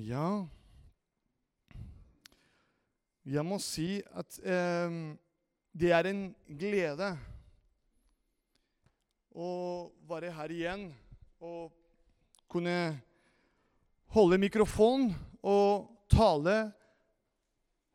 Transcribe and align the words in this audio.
Ja 0.00 0.46
Jeg 3.26 3.44
må 3.44 3.58
si 3.60 3.98
at 4.16 4.38
eh, 4.40 4.94
det 5.76 5.90
er 5.92 6.08
en 6.08 6.22
glede 6.58 7.10
å 9.36 9.50
være 10.08 10.32
her 10.34 10.54
igjen 10.54 10.86
og 11.44 11.68
kunne 12.50 12.96
holde 14.16 14.40
mikrofon 14.40 15.10
og 15.44 15.90
tale, 16.10 16.56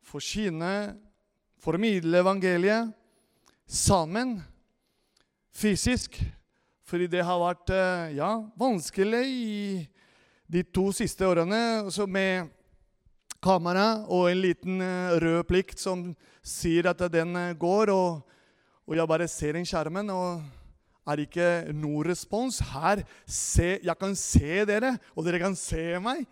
forkynne, 0.06 0.94
formidle 1.60 2.22
evangeliet 2.22 2.94
sammen, 3.66 4.38
fysisk. 5.52 6.16
Fordi 6.86 7.10
det 7.10 7.26
har 7.26 7.42
vært 7.42 7.74
eh, 7.74 8.16
ja, 8.22 8.30
vanskelig 8.56 9.26
i 9.26 9.60
de 10.46 10.62
to 10.62 10.92
siste 10.94 11.26
årene 11.26 11.90
med 12.06 12.50
kamera 13.42 14.06
og 14.06 14.28
en 14.30 14.40
liten 14.40 14.80
eh, 14.82 15.16
rød 15.22 15.42
plikt 15.48 15.82
som 15.82 16.08
sier 16.46 16.86
at 16.90 17.02
den 17.12 17.34
eh, 17.36 17.54
går. 17.58 17.90
Og, 17.90 18.22
og 18.86 18.96
jeg 18.96 19.10
bare 19.10 19.28
ser 19.28 19.58
den 19.58 19.66
skjermen, 19.66 20.10
og 20.10 20.42
er 21.06 21.22
ikke 21.22 21.50
noe 21.74 22.04
respons. 22.06 22.60
Her, 22.72 23.02
se, 23.26 23.76
jeg 23.82 23.98
kan 23.98 24.14
se 24.18 24.64
dere, 24.68 24.96
og 25.14 25.26
dere 25.26 25.42
kan 25.42 25.58
se 25.58 25.98
meg. 26.02 26.24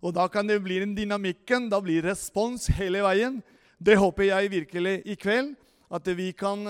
Og 0.00 0.14
da 0.14 0.28
kan 0.30 0.46
det 0.48 0.60
bli 0.64 0.80
den 0.80 0.94
dynamikken. 0.96 1.68
Da 1.72 1.80
blir 1.82 2.06
respons 2.06 2.68
hele 2.78 3.02
veien. 3.04 3.40
Det 3.78 3.98
håper 3.98 4.30
jeg 4.30 4.52
virkelig 4.52 5.00
i 5.04 5.16
kveld. 5.18 5.56
At 5.88 6.08
vi 6.16 6.30
kan 6.36 6.64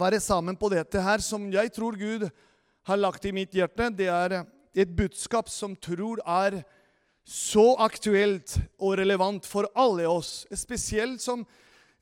være 0.00 0.20
sammen 0.20 0.56
på 0.56 0.70
dette 0.72 1.00
her, 1.00 1.20
som 1.20 1.44
jeg 1.52 1.72
tror 1.72 1.96
Gud 1.96 2.26
har 2.88 3.00
lagt 3.00 3.24
i 3.28 3.32
mitt 3.36 3.52
hjerte. 3.54 3.90
Det 3.92 4.08
er 4.08 4.42
et 4.74 4.96
budskap 4.96 5.48
som 5.52 5.76
tror 5.76 6.20
er 6.26 6.62
så 7.24 7.74
aktuelt 7.80 8.58
og 8.78 8.98
relevant 9.00 9.46
for 9.46 9.70
alle 9.74 10.08
oss. 10.10 10.44
Spesielt 10.52 11.22
som 11.22 11.44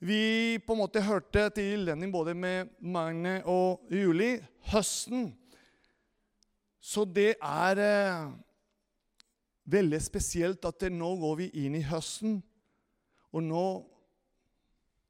vi 0.03 0.59
på 0.59 0.75
en 0.75 0.81
måte 0.81 1.03
hørte 1.03 1.45
til 1.55 1.77
innledning 1.77 2.11
både 2.11 2.33
med 2.35 2.73
Magne 2.81 3.37
og 3.47 3.85
Juli. 3.91 4.35
Høsten. 4.73 5.31
Så 6.83 7.05
det 7.07 7.35
er 7.39 7.79
eh, 7.79 8.33
veldig 9.71 10.01
spesielt 10.03 10.65
at 10.67 10.83
nå 10.91 11.13
går 11.21 11.39
vi 11.39 11.49
inn 11.63 11.77
i 11.79 11.85
høsten. 11.87 12.41
Og 13.31 13.43
nå 13.43 13.65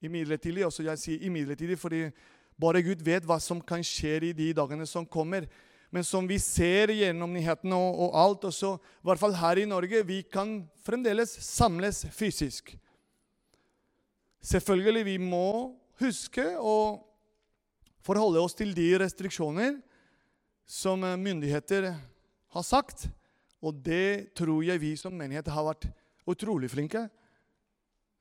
imidlertid, 0.04 0.62
altså 0.62 0.84
Jeg 0.84 1.00
sier 1.00 1.26
imidlertid 1.26 1.74
fordi 1.80 2.06
bare 2.60 2.84
Gud 2.86 3.02
vet 3.02 3.26
hva 3.26 3.40
som 3.42 3.62
kan 3.62 3.82
skje 3.84 4.20
i 4.30 4.34
de 4.38 4.52
dagene 4.54 4.86
som 4.86 5.08
kommer. 5.10 5.48
Men 5.94 6.06
som 6.06 6.26
vi 6.26 6.40
ser 6.42 6.90
gjennom 6.90 7.30
nyhetene 7.36 7.78
og, 7.78 8.00
og 8.08 8.16
alt, 8.18 8.48
også, 8.50 8.72
i 8.82 9.06
hvert 9.06 9.22
fall 9.22 9.36
her 9.38 9.60
i 9.62 9.68
Norge, 9.70 10.00
vi 10.08 10.24
kan 10.26 10.64
fremdeles 10.82 11.36
samles 11.46 12.02
fysisk. 12.16 12.74
Selvfølgelig 14.44 15.04
vi 15.12 15.18
må 15.22 15.48
huske 16.02 16.48
å 16.58 16.98
forholde 18.04 18.42
oss 18.42 18.58
til 18.58 18.74
de 18.76 18.88
restriksjoner 19.04 19.78
som 20.66 21.06
myndigheter 21.22 21.92
har 21.94 22.66
sagt. 22.66 23.06
Og 23.64 23.78
det 23.86 24.34
tror 24.36 24.66
jeg 24.66 24.82
vi 24.82 24.96
som 25.00 25.14
menighet 25.16 25.48
har 25.54 25.70
vært 25.70 25.88
utrolig 26.28 26.72
flinke. 26.74 27.06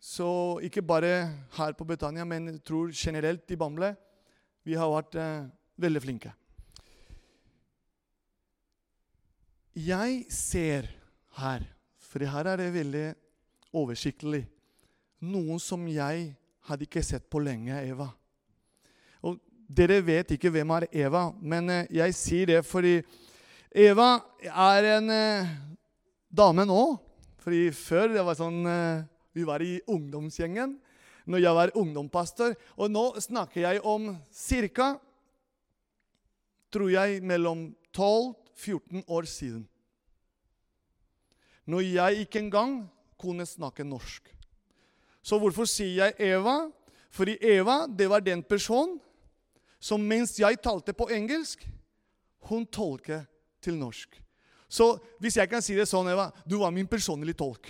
Så 0.03 0.61
ikke 0.67 0.85
bare 0.85 1.31
her 1.57 1.75
på 1.79 1.89
Betania, 1.89 2.29
men 2.29 2.53
jeg 2.53 2.63
tror 2.67 2.93
generelt 2.93 3.49
i 3.49 3.59
Bamble. 3.59 3.95
Vi 4.67 4.77
har 4.79 4.91
vært 4.93 5.17
eh, 5.19 5.51
veldig 5.81 6.03
flinke. 6.03 6.37
Jeg 9.73 10.27
ser 10.29 10.85
her, 11.39 11.63
for 11.97 12.21
her 12.29 12.49
er 12.51 12.59
det 12.61 12.73
veldig 12.75 13.07
oversiktlig, 13.73 14.43
noen 15.25 15.57
som 15.63 15.87
jeg 15.89 16.27
hadde 16.69 16.85
ikke 16.85 17.01
sett 17.01 17.25
på 17.33 17.41
lenge, 17.41 17.79
Eva. 17.81 18.11
Og 19.25 19.39
Dere 19.73 20.03
vet 20.05 20.35
ikke 20.37 20.51
hvem 20.53 20.75
er 20.77 20.87
Eva, 21.07 21.31
men 21.41 21.73
eh, 21.73 21.89
jeg 21.89 22.17
sier 22.19 22.51
det 22.51 22.59
fordi 22.69 22.99
Eva 23.73 24.19
er 24.45 24.89
en 24.99 25.09
eh, 25.09 25.55
dame 26.29 26.67
nå. 26.69 26.83
Fordi 27.41 27.71
før 27.73 28.13
det 28.13 28.27
var 28.27 28.37
sånn, 28.37 28.61
eh, 28.69 29.07
vi 29.33 29.47
var 29.49 29.65
i 29.65 29.79
ungdomsgjengen 29.89 30.77
når 31.33 31.47
jeg 31.47 31.57
var 31.57 31.73
ungdomspastor. 31.81 32.53
Og 32.77 32.93
nå 32.93 33.07
snakker 33.25 33.65
jeg 33.65 33.81
om 33.89 34.13
ca. 34.29 34.91
tror 36.69 36.93
jeg 36.93 37.23
mellom 37.25 37.71
12-14 38.59 39.05
år 39.07 39.23
siden. 39.29 39.69
Når 41.67 41.81
jeg 41.81 42.25
ikke 42.27 42.39
engang 42.39 42.91
kunne 43.19 43.47
snakke 43.47 43.85
norsk. 43.85 44.27
Så 45.23 45.39
hvorfor 45.39 45.69
sier 45.71 46.11
jeg 46.11 46.33
Eva? 46.35 46.67
Fordi 47.13 47.37
Eva 47.41 47.85
det 47.87 48.09
var 48.11 48.25
den 48.25 48.43
personen 48.43 48.99
som 49.83 50.03
mens 50.03 50.39
jeg 50.39 50.61
talte 50.63 50.95
på 50.95 51.09
engelsk, 51.11 51.65
hun 52.49 52.67
tolket 52.67 53.27
til 53.63 53.79
norsk. 53.79 54.15
Så 54.71 54.97
hvis 55.21 55.37
jeg 55.37 55.51
kan 55.51 55.63
si 55.63 55.75
det 55.77 55.89
sånn, 55.91 56.09
Eva 56.11 56.31
Du 56.47 56.59
var 56.59 56.73
min 56.75 56.89
personlige 56.89 57.39
tolk. 57.39 57.69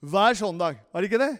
Hver 0.00 0.34
søndag. 0.34 0.80
Var 0.92 1.00
det 1.00 1.10
ikke 1.10 1.22
det? 1.22 1.34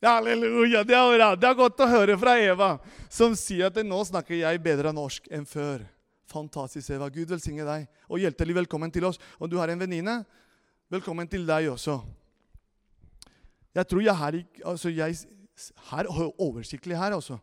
Halleluja, 0.00 0.82
det 0.84 0.96
er 0.96 1.16
bra. 1.16 1.34
Det 1.36 1.48
er 1.48 1.58
godt 1.58 1.82
å 1.84 1.88
høre 1.90 2.16
fra 2.18 2.38
Eva, 2.40 2.70
som 3.12 3.34
sier 3.36 3.68
at 3.68 3.80
nå 3.84 3.98
snakker 4.08 4.38
jeg 4.38 4.62
bedre 4.64 4.94
norsk 4.96 5.28
enn 5.28 5.44
før. 5.48 5.84
Fantastisk, 6.30 6.92
Eva. 6.94 7.08
Gud 7.10 7.30
velsigne 7.32 7.66
deg. 7.66 7.88
Og 8.08 8.22
hjertelig 8.22 8.60
velkommen 8.62 8.92
til 8.94 9.08
oss. 9.08 9.18
Om 9.38 9.50
du 9.50 9.58
har 9.58 9.72
en 9.72 9.80
venninne, 9.80 10.20
velkommen 10.90 11.28
til 11.30 11.46
deg 11.48 11.70
også. 11.72 11.98
Jeg 13.74 13.86
tror 13.86 14.02
jeg 14.02 14.16
har 14.18 14.38
altså 14.66 14.90
jeg 14.90 15.16
har 15.90 16.08
oversiktlig 16.10 16.98
her 16.98 17.14
også. 17.18 17.38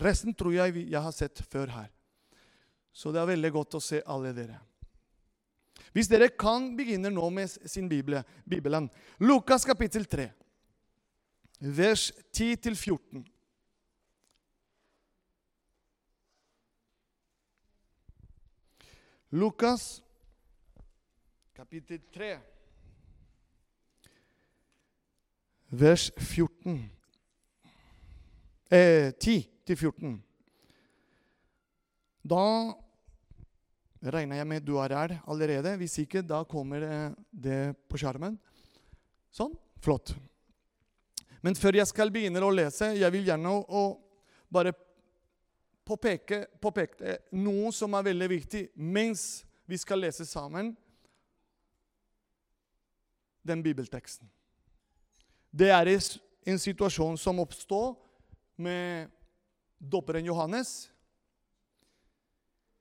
Resten 0.00 0.34
tror 0.34 0.54
jeg 0.54 0.86
jeg 0.90 1.00
har 1.00 1.14
sett 1.14 1.42
før 1.50 1.72
her. 1.72 1.90
Så 2.94 3.12
det 3.12 3.20
er 3.20 3.32
veldig 3.32 3.50
godt 3.52 3.76
å 3.78 3.82
se 3.82 4.00
alle 4.06 4.32
dere. 4.36 4.60
Hvis 5.94 6.08
dere 6.10 6.30
kan 6.30 6.72
begynne 6.76 7.10
nå 7.10 7.28
med 7.30 7.50
sin 7.50 7.88
Bibel, 7.90 8.20
Bibelen. 8.46 8.88
Lukas 9.18 9.66
kapittel 9.66 10.06
3 10.06 10.28
vers 11.64 12.12
10-14. 12.36 13.24
Lukas 19.34 20.02
kapittel 21.56 21.98
3, 22.14 22.38
vers 25.74 26.12
14. 26.16 26.76
Eh, 28.70 29.10
10-14. 29.18 30.20
Da 32.22 32.44
regner 34.06 34.38
jeg 34.38 34.46
med 34.52 34.62
du 34.62 34.76
er 34.78 34.94
her 34.94 35.16
allerede. 35.26 35.74
Hvis 35.82 35.98
ikke, 36.04 36.22
da 36.22 36.44
kommer 36.46 36.86
det 37.34 37.74
på 37.90 37.98
skjermen. 37.98 38.38
Sånn. 39.34 39.58
Flott. 39.82 40.14
Men 41.42 41.58
før 41.58 41.80
jeg 41.82 41.90
skal 41.90 42.14
begynne 42.14 42.38
å 42.38 42.54
lese, 42.54 42.94
jeg 43.02 43.18
vil 43.18 43.26
gjerne 43.32 43.50
å, 43.50 43.66
å 43.66 43.82
bare 44.46 44.76
påpeke, 45.84 46.44
påpekte 46.60 47.18
noe 47.36 47.72
som 47.72 47.94
er 47.96 48.06
veldig 48.08 48.28
viktig 48.32 48.62
mens 48.74 49.44
vi 49.68 49.78
skal 49.80 50.02
lese 50.04 50.26
sammen 50.28 50.72
den 53.44 53.62
bibelteksten. 53.64 54.28
Det 55.50 55.70
er 55.70 55.90
en 55.92 56.58
situasjon 56.58 57.18
som 57.20 57.40
oppstår 57.44 57.94
med 58.56 59.12
dopperen 59.78 60.26
Johannes, 60.26 60.90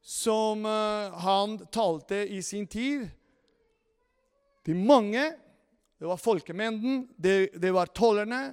som 0.03 0.65
uh, 0.65 1.15
han 1.23 1.57
talte 1.71 2.25
i 2.27 2.41
sin 2.43 2.67
tid 2.67 3.07
til 4.63 4.79
mange 4.79 5.23
det 6.03 6.09
var 6.09 6.19
folkemengden, 6.19 7.05
det, 7.15 7.53
det 7.55 7.69
var 7.71 7.87
tollerne 7.95 8.49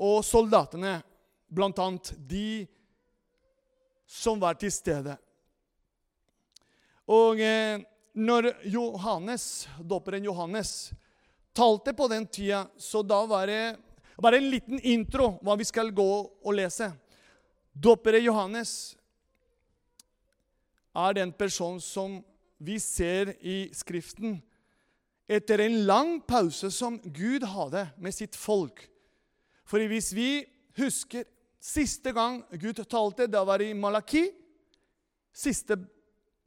og 0.00 0.22
soldatene. 0.24 0.94
Blant 1.52 1.76
annet 1.76 2.14
de 2.16 2.64
som 4.14 4.38
var 4.40 4.54
til 4.60 4.70
stede. 4.72 5.16
Og 7.10 7.40
eh, 7.42 7.82
når 8.14 8.52
Johannes, 8.70 9.66
dopperen 9.82 10.24
Johannes 10.24 10.92
talte 11.54 11.94
på 11.94 12.06
den 12.08 12.26
tida, 12.26 12.64
så 12.78 13.02
da 13.02 13.24
var 13.26 13.50
det 13.50 13.76
bare 14.22 14.38
en 14.38 14.50
liten 14.52 14.78
intro 14.86 15.34
hva 15.42 15.56
vi 15.58 15.66
skal 15.66 15.90
gå 15.94 16.10
og 16.22 16.54
lese. 16.54 16.92
Dopperen 17.74 18.22
Johannes 18.22 18.94
er 20.94 21.18
den 21.18 21.34
personen 21.34 21.82
som 21.82 22.20
vi 22.62 22.78
ser 22.78 23.34
i 23.42 23.66
Skriften 23.74 24.38
etter 25.26 25.64
en 25.64 25.80
lang 25.88 26.18
pause 26.22 26.70
som 26.70 27.00
Gud 27.02 27.42
hadde 27.50 27.88
med 27.98 28.14
sitt 28.14 28.38
folk. 28.38 28.86
For 29.66 29.82
hvis 29.90 30.12
vi 30.14 30.44
husker 30.78 31.26
siste 31.64 32.12
gang 32.12 32.42
Gud 32.60 32.82
talte, 32.88 33.26
da 33.26 33.44
var 33.44 33.58
det 33.58 33.70
i 33.72 33.74
Malaki, 33.78 34.26
siste 35.32 35.78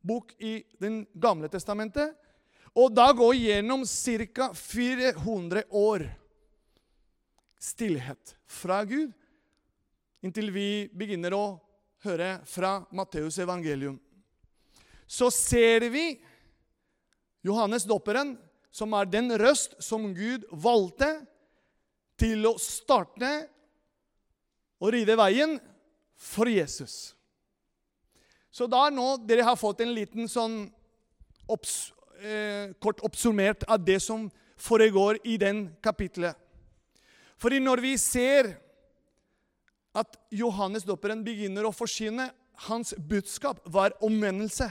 bok 0.01 0.35
i 0.37 0.61
Den 0.79 1.05
gamle 1.13 1.49
testamentet. 1.49 2.13
Og 2.77 2.93
da 2.93 3.09
går 3.17 3.33
gjennom 3.33 3.85
ca. 3.85 4.51
400 4.53 5.63
år 5.73 6.05
stillhet 7.57 8.35
fra 8.45 8.83
Gud, 8.85 9.09
inntil 10.21 10.51
vi 10.53 10.69
begynner 10.93 11.33
å 11.33 11.45
høre 12.05 12.37
fra 12.45 12.83
Matteus 12.93 13.39
evangelium. 13.41 13.97
Så 15.07 15.31
ser 15.33 15.87
vi 15.89 16.19
Johannes 17.41 17.87
dopperen, 17.89 18.35
som 18.69 18.93
er 18.93 19.09
den 19.09 19.33
røst 19.39 19.73
som 19.81 20.11
Gud 20.13 20.45
valgte 20.51 21.09
til 22.19 22.45
å 22.45 22.57
starte 22.61 23.47
og 24.81 24.93
ride 24.93 25.15
veien 25.17 25.57
for 26.17 26.49
Jesus. 26.49 27.13
Så 28.51 28.65
da 28.69 28.87
nå 28.89 29.17
dere 29.27 29.45
har 29.45 29.59
fått 29.59 29.83
en 29.85 29.93
liten 29.93 30.29
sånn 30.29 30.65
obs, 31.47 31.93
eh, 32.21 32.73
kort 32.81 33.01
oppsummert 33.05 33.63
av 33.67 33.83
det 33.85 33.99
som 34.01 34.29
foregår 34.57 35.19
i 35.23 35.37
den 35.37 35.67
kapitlet. 35.81 36.35
Fordi 37.37 37.59
når 37.61 37.81
vi 37.81 37.93
ser 38.01 38.55
at 39.97 40.17
Johannes 40.33 40.85
dopperen 40.85 41.23
begynner 41.25 41.65
å 41.65 41.73
forsyne, 41.73 42.31
hans 42.67 42.93
budskap 42.97 43.61
var 43.69 43.93
omvendelse. 44.01 44.69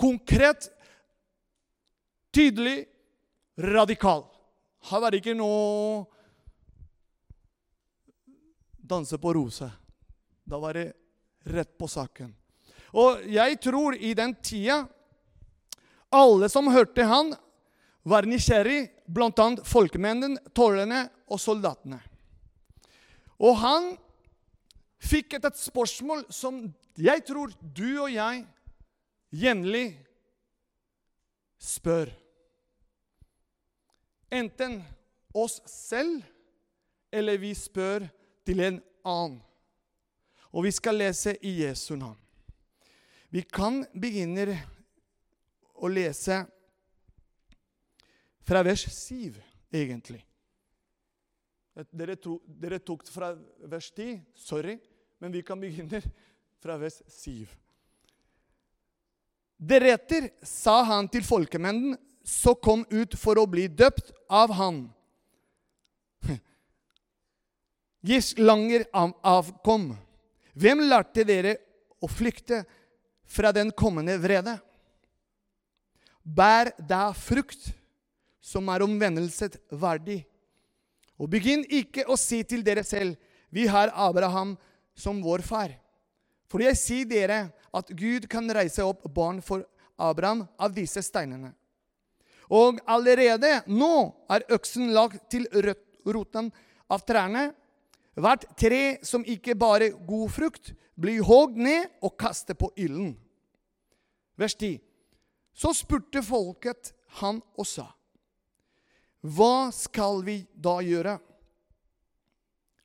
Konkret, 0.00 0.70
tydelig, 2.32 2.86
radikal. 3.56 4.24
Her 4.88 5.00
var 5.00 5.12
det 5.12 5.22
ikke 5.22 5.36
noe 5.36 6.04
danse 8.88 9.18
på 9.18 9.34
rose. 9.34 9.68
Da 10.46 10.58
var 10.62 10.78
det 10.78 10.92
rett 11.46 11.72
på 11.78 11.88
saken. 11.90 12.32
Og 12.96 13.26
jeg 13.28 13.58
tror 13.62 13.96
i 13.98 14.14
den 14.16 14.34
tida 14.40 14.84
alle 16.14 16.48
som 16.48 16.70
hørte 16.72 17.04
han, 17.04 17.34
var 18.06 18.22
nysgjerrig, 18.22 18.86
bl.a. 19.10 19.46
folkemennene, 19.66 20.38
tollerne 20.54 21.08
og 21.26 21.40
soldatene. 21.42 21.98
Og 23.42 23.56
han 23.58 23.88
fikk 25.02 25.34
et, 25.36 25.48
et 25.50 25.58
spørsmål 25.58 26.22
som 26.32 26.62
jeg 26.96 27.24
tror 27.26 27.50
du 27.60 27.98
og 27.98 28.12
jeg 28.14 28.44
jevnlig 29.34 29.88
spør. 31.58 32.12
Enten 34.30 34.78
oss 35.34 35.58
selv, 35.70 36.22
eller 37.12 37.42
vi 37.42 37.52
spør 37.58 38.06
til 38.46 38.62
en 38.62 38.78
annen. 39.06 39.40
Og 40.54 40.64
vi 40.64 40.72
skal 40.72 40.96
lese 41.02 41.34
i 41.44 41.58
Jesu 41.64 41.96
navn. 41.98 42.16
Vi 43.28 43.42
kan 43.42 43.82
begynne 43.92 44.54
å 45.76 45.90
lese 45.90 46.38
fra 48.46 48.62
vers 48.64 48.86
7, 48.88 49.34
egentlig. 49.74 50.22
Dere, 51.90 52.14
to, 52.16 52.38
dere 52.46 52.78
tok 52.80 53.04
fra 53.10 53.34
vers 53.68 53.90
10. 53.92 54.22
Sorry, 54.38 54.78
men 55.20 55.34
vi 55.34 55.42
kan 55.44 55.60
begynne 55.60 56.00
fra 56.62 56.78
vers 56.80 57.02
7. 57.18 57.44
Deretter 59.56 60.30
sa 60.44 60.82
han 60.88 61.08
til 61.12 61.24
folkemennene 61.26 61.98
så 62.26 62.56
kom 62.58 62.82
ut 62.90 63.14
for 63.18 63.38
å 63.38 63.46
bli 63.48 63.68
døpt 63.68 64.10
av 64.32 64.52
han. 64.56 64.86
Gislanger 68.06 68.86
avkom. 68.94 69.90
Hvem 70.56 70.84
lærte 70.86 71.24
dere 71.26 71.56
å 72.00 72.08
flykte 72.10 72.62
fra 73.26 73.52
den 73.52 73.72
kommende 73.74 74.16
vrede? 74.22 74.56
Bær 76.22 76.72
da 76.78 77.10
frukt 77.14 77.70
som 78.42 78.68
er 78.70 78.84
omvendelset 78.86 79.58
verdig. 79.70 80.22
Og 81.18 81.30
begynn 81.32 81.64
ikke 81.72 82.04
å 82.06 82.16
si 82.20 82.42
til 82.46 82.62
dere 82.66 82.84
selv, 82.86 83.16
vi 83.50 83.66
har 83.70 83.92
Abraham 83.94 84.54
som 84.94 85.22
vår 85.24 85.42
far. 85.46 85.72
For 86.46 86.62
jeg 86.62 86.78
sier 86.78 87.08
dere 87.08 87.38
at 87.74 87.90
Gud 87.90 88.28
kan 88.30 88.46
reise 88.54 88.84
opp 88.86 89.06
barn 89.14 89.40
for 89.42 89.64
Abraham 89.98 90.44
av 90.58 90.74
disse 90.76 91.02
steinene. 91.02 91.52
Og 92.52 92.78
allerede 92.86 93.62
nå 93.66 94.12
er 94.30 94.46
øksen 94.54 94.92
lagt 94.94 95.24
til 95.32 95.48
roten 96.06 96.52
av 96.92 97.02
trærne. 97.06 97.48
Hvert 98.16 98.46
tre 98.56 98.96
som 99.04 99.24
ikke 99.28 99.54
bare 99.58 99.90
god 100.08 100.30
frukt, 100.32 100.72
blir 100.96 101.20
hogd 101.24 101.58
ned 101.60 101.90
og 102.00 102.14
kastet 102.16 102.56
på 102.56 102.70
ilden. 102.80 103.12
Vers 104.40 104.54
10. 104.56 104.78
Så 105.56 105.72
spurte 105.76 106.22
folket 106.24 106.92
han 107.20 107.42
og 107.56 107.68
sa, 107.68 107.90
Hva 109.20 109.68
skal 109.72 110.22
vi 110.24 110.38
da 110.52 110.78
gjøre? 110.84 111.18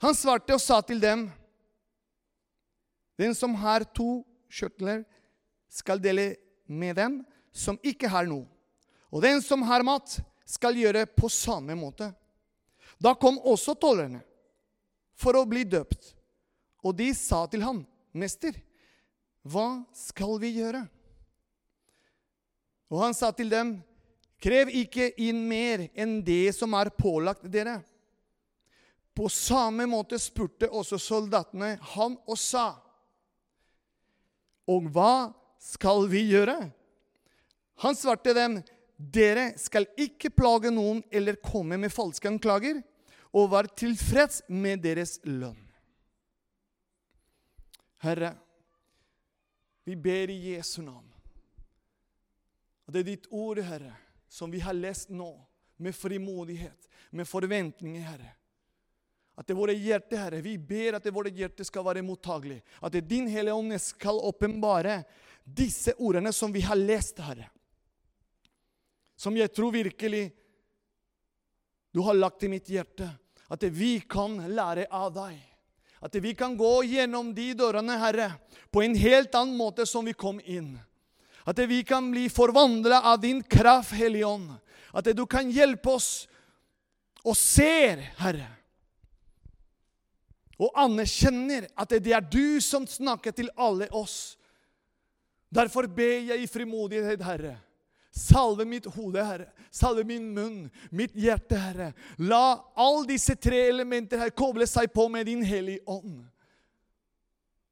Han 0.04 0.18
svarte 0.18 0.56
og 0.56 0.63
sa 0.63 0.81
til 0.81 1.00
dem, 1.00 1.30
Den 3.19 3.36
som 3.38 3.54
har 3.56 3.83
to 3.94 4.24
kjøtler, 4.50 5.04
skal 5.69 6.01
dele 6.01 6.33
med 6.68 6.95
dem 6.98 7.19
som 7.54 7.78
ikke 7.83 8.10
har 8.10 8.25
noe. 8.28 8.48
Og 9.12 9.22
den 9.24 9.44
som 9.44 9.62
har 9.68 9.83
mat, 9.86 10.18
skal 10.48 10.75
gjøre 10.75 11.06
på 11.06 11.30
samme 11.31 11.75
måte. 11.80 12.10
Da 13.00 13.13
kom 13.16 13.38
også 13.48 13.75
tollerne 13.80 14.24
for 15.21 15.38
å 15.38 15.45
bli 15.47 15.63
døpt, 15.68 16.13
og 16.81 16.97
de 16.97 17.12
sa 17.18 17.44
til 17.50 17.63
ham, 17.65 17.83
Mester, 18.12 18.56
hva 19.45 19.83
skal 19.95 20.35
vi 20.41 20.56
gjøre? 20.57 20.81
Og 22.91 23.00
han 23.06 23.15
sa 23.15 23.31
til 23.33 23.50
dem, 23.51 23.77
krev 24.41 24.71
ikke 24.73 25.12
inn 25.21 25.45
mer 25.47 25.88
enn 25.94 26.19
det 26.25 26.51
som 26.57 26.73
er 26.75 26.91
pålagt 26.97 27.45
dere. 27.53 27.79
På 29.15 29.29
samme 29.31 29.85
måte 29.89 30.19
spurte 30.21 30.69
også 30.71 31.00
soldatene 31.00 31.75
han 31.95 32.18
og 32.25 32.39
sa, 32.39 32.73
Og 34.69 34.85
hva 34.94 35.33
skal 35.59 36.06
vi 36.07 36.21
gjøre? 36.31 36.53
Han 37.81 37.95
svarte 37.97 38.31
dem, 38.38 38.59
dere 38.95 39.51
skal 39.57 39.88
ikke 40.00 40.29
plage 40.29 40.69
noen 40.71 41.01
eller 41.12 41.39
komme 41.41 41.79
med 41.81 41.91
falske 41.91 42.29
anklager, 42.29 42.77
og 43.31 43.51
vær 43.54 43.69
tilfreds 43.78 44.42
med 44.51 44.83
deres 44.83 45.18
lønn. 45.28 45.60
Herre, 48.01 48.33
vi 49.86 49.95
ber 49.95 50.33
i 50.33 50.56
Jesu 50.56 50.81
navn. 50.81 51.07
Og 52.88 52.94
det 52.94 53.01
er 53.01 53.10
ditt 53.12 53.30
ord, 53.30 53.62
Herre, 53.63 53.94
som 54.28 54.51
vi 54.51 54.62
har 54.63 54.75
lest 54.75 55.13
nå, 55.13 55.30
med 55.81 55.95
frimodighet, 55.97 56.90
med 57.18 57.30
forventninger, 57.30 58.04
Herre. 58.06 58.35
At 59.38 59.47
det 59.47 59.56
våre 59.57 59.73
hjerte, 59.73 60.19
Herre, 60.19 60.42
vi 60.44 60.57
ber 60.57 60.97
at 60.97 61.06
det 61.06 61.14
våre 61.16 61.31
hjerte 61.33 61.66
skal 61.66 61.85
være 61.88 62.04
mottagelig. 62.06 62.59
At 62.81 62.94
det 62.94 63.07
din 63.09 63.30
Hellige 63.31 63.56
Ånd 63.57 63.78
skal 63.81 64.19
åpenbare 64.28 65.02
disse 65.45 65.95
ordene 65.97 66.33
som 66.35 66.54
vi 66.54 66.61
har 66.66 66.78
lest, 66.78 67.21
Herre 67.23 67.50
som 69.21 69.38
jeg 69.38 69.52
tror 69.54 69.73
virkelig 69.76 70.31
du 71.92 72.00
har 72.00 72.14
lagt 72.14 72.44
i 72.44 72.50
mitt 72.50 72.69
hjerte. 72.69 73.10
At 73.52 73.64
vi 73.64 74.00
kan 74.00 74.38
lære 74.56 74.88
av 74.92 75.12
deg. 75.14 75.36
At 76.02 76.16
vi 76.16 76.33
kan 76.33 76.56
gå 76.57 76.83
gjennom 76.88 77.33
de 77.36 77.52
dørene, 77.54 77.98
Herre, 78.00 78.31
på 78.71 78.81
en 78.81 78.95
helt 78.95 79.36
annen 79.36 79.57
måte 79.60 79.86
som 79.86 80.07
vi 80.07 80.16
kom 80.16 80.40
inn. 80.40 80.78
At 81.45 81.60
vi 81.68 81.81
kan 81.83 82.07
bli 82.14 82.30
forvandla 82.31 83.02
av 83.12 83.19
din 83.21 83.44
kraft, 83.44 83.92
Hellige 83.98 84.26
Ånd. 84.26 84.54
At 84.94 85.12
du 85.16 85.26
kan 85.30 85.52
hjelpe 85.52 85.98
oss 85.98 86.10
og 87.21 87.36
ser, 87.38 88.02
Herre. 88.21 88.48
Og 90.62 90.71
anerkjenner 90.78 91.68
at 91.76 91.98
det 92.02 92.14
er 92.16 92.24
du 92.24 92.62
som 92.64 92.88
snakker 92.88 93.36
til 93.36 93.52
alle 93.57 93.90
oss. 93.98 94.38
Derfor 95.52 95.90
ber 95.92 96.31
jeg 96.31 96.45
i 96.45 96.50
frimodighet, 96.50 97.21
Herre 97.26 97.57
Salve 98.11 98.65
mitt 98.68 98.85
hode, 98.91 99.23
Herre. 99.23 99.47
Salve 99.71 100.03
min 100.03 100.33
munn, 100.35 100.65
mitt 100.91 101.15
hjerte, 101.15 101.56
Herre. 101.56 101.94
La 102.19 102.59
alle 102.75 103.07
disse 103.13 103.37
tre 103.39 103.63
elementer 103.69 104.19
her 104.19 104.33
koble 104.35 104.68
seg 104.68 104.91
på 104.91 105.07
med 105.09 105.30
din 105.31 105.45
hellige 105.47 105.83
ånd. 105.87 106.19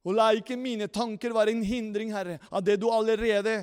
Og 0.00 0.16
la 0.16 0.30
ikke 0.32 0.56
mine 0.56 0.88
tanker 0.88 1.34
være 1.36 1.52
en 1.52 1.64
hindring, 1.66 2.14
Herre, 2.16 2.38
av 2.48 2.64
det 2.64 2.78
du 2.80 2.88
allerede 2.88 3.60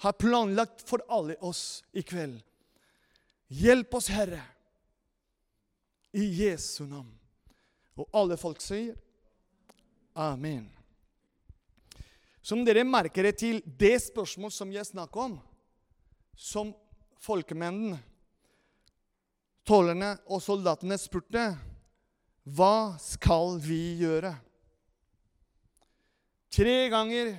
har 0.00 0.16
planlagt 0.16 0.86
for 0.86 1.02
alle 1.10 1.34
oss 1.42 1.82
i 1.90 2.04
kveld. 2.06 2.38
Hjelp 3.50 3.98
oss, 3.98 4.06
Herre, 4.14 4.44
i 6.14 6.22
Jesu 6.44 6.84
navn. 6.86 7.10
Og 7.98 8.06
alle 8.14 8.38
folk 8.38 8.62
sier 8.62 8.94
amen. 10.14 10.68
Som 12.40 12.62
dere 12.64 12.86
merker 12.86 13.26
det 13.26 13.36
til 13.42 13.58
det 13.66 13.96
spørsmålet 14.06 14.56
som 14.56 14.70
jeg 14.72 14.86
snakker 14.88 15.26
om, 15.26 15.40
som 16.40 16.72
folkemennene, 17.20 17.98
tollerne 19.68 20.14
og 20.32 20.40
soldatene 20.42 20.96
spurte, 20.98 21.44
hva 22.48 22.96
skal 23.02 23.58
vi 23.60 24.00
gjøre? 24.00 24.32
Tre 26.50 26.76
ganger 26.90 27.34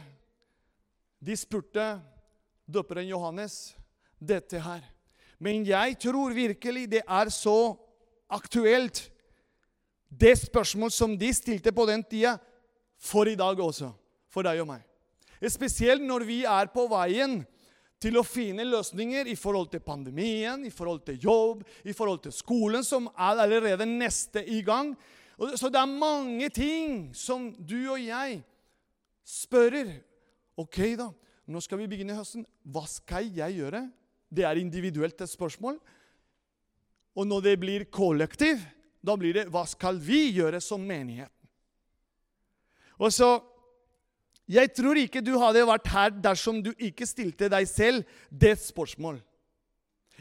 de 1.22 1.36
spurte 1.36 1.86
døperen 2.70 3.10
Johannes 3.10 3.74
dette 4.22 4.62
her. 4.62 4.86
Men 5.42 5.66
jeg 5.66 5.98
tror 6.06 6.38
virkelig 6.38 6.86
det 6.92 7.02
er 7.02 7.34
så 7.34 7.74
aktuelt, 8.32 9.08
det 10.12 10.36
spørsmålet 10.38 10.94
som 10.94 11.18
de 11.18 11.32
stilte 11.34 11.74
på 11.74 11.88
den 11.90 12.04
tida, 12.06 12.38
for 13.02 13.26
i 13.26 13.36
dag 13.36 13.58
også. 13.60 13.90
For 14.32 14.46
deg 14.46 14.62
og 14.62 14.70
meg. 14.70 14.86
Spesielt 15.50 16.06
når 16.06 16.24
vi 16.28 16.44
er 16.46 16.70
på 16.72 16.86
veien 16.92 17.42
til 18.02 18.18
å 18.18 18.26
finne 18.26 18.66
løsninger 18.66 19.30
i 19.30 19.38
forhold 19.38 19.70
til 19.74 19.84
pandemien, 19.86 20.64
i 20.66 20.74
forhold 20.74 21.04
til 21.06 21.20
jobb, 21.22 21.64
i 21.86 21.94
forhold 21.94 22.24
til 22.26 22.34
skolen, 22.34 22.86
som 22.86 23.10
er 23.14 23.44
allerede 23.46 23.86
neste 23.86 24.42
i 24.42 24.64
gang. 24.66 24.96
Så 25.56 25.70
det 25.74 25.80
er 25.82 25.90
mange 25.90 26.50
ting 26.54 27.12
som 27.18 27.52
du 27.58 27.78
og 27.94 28.02
jeg 28.02 28.42
spørrer. 29.26 29.94
Ok, 30.60 30.80
da. 30.98 31.12
Nå 31.52 31.62
skal 31.64 31.82
vi 31.82 31.90
begynne 31.90 32.18
høsten. 32.18 32.46
Hva 32.64 32.84
skal 32.90 33.30
jeg 33.36 33.62
gjøre? 33.62 33.86
Det 34.32 34.46
er 34.48 34.62
individuelt 34.62 35.22
et 35.22 35.32
spørsmål. 35.32 35.80
Og 37.18 37.28
når 37.28 37.46
det 37.50 37.56
blir 37.60 37.88
kollektiv, 37.92 38.62
da 39.02 39.18
blir 39.20 39.36
det 39.36 39.48
hva 39.52 39.66
skal 39.68 39.98
vi 40.00 40.30
gjøre 40.38 40.62
som 40.64 40.84
menighet? 40.86 41.34
Og 43.02 43.10
så, 43.14 43.34
Jeg 44.52 44.74
tror 44.76 45.00
ikke 45.00 45.22
du 45.24 45.38
hadde 45.40 45.64
vært 45.68 45.88
her 45.94 46.16
dersom 46.24 46.60
du 46.64 46.74
ikke 46.76 47.08
stilte 47.08 47.48
deg 47.52 47.68
selv 47.70 48.04
det 48.28 48.58
spørsmål. 48.60 49.22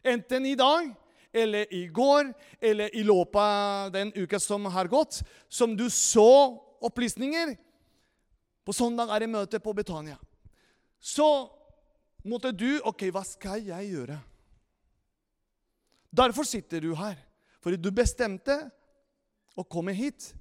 Enten 0.06 0.46
i 0.46 0.54
dag 0.58 0.92
eller 1.34 1.66
i 1.74 1.86
går 1.90 2.30
eller 2.62 2.94
i 2.94 3.02
løpet 3.06 3.40
av 3.40 3.90
den 3.94 4.12
uka 4.14 4.38
som 4.42 4.68
har 4.70 4.90
gått, 4.90 5.20
som 5.48 5.74
du 5.74 5.88
så 5.90 6.60
opplysninger. 6.82 7.56
På 8.62 8.74
søndag 8.76 9.10
er 9.10 9.24
det 9.24 9.32
møte 9.32 9.58
på 9.62 9.74
Betania. 9.74 10.18
Så 11.00 11.26
måtte 12.22 12.52
du 12.52 12.78
Ok, 12.86 13.08
hva 13.10 13.24
skal 13.26 13.64
jeg 13.66 13.90
gjøre? 13.96 14.20
Derfor 16.10 16.46
sitter 16.46 16.82
du 16.82 16.94
her. 16.94 17.18
Fordi 17.60 17.76
du 17.76 17.90
bestemte 17.92 18.56
å 19.58 19.64
komme 19.66 19.94
hit. 19.96 20.32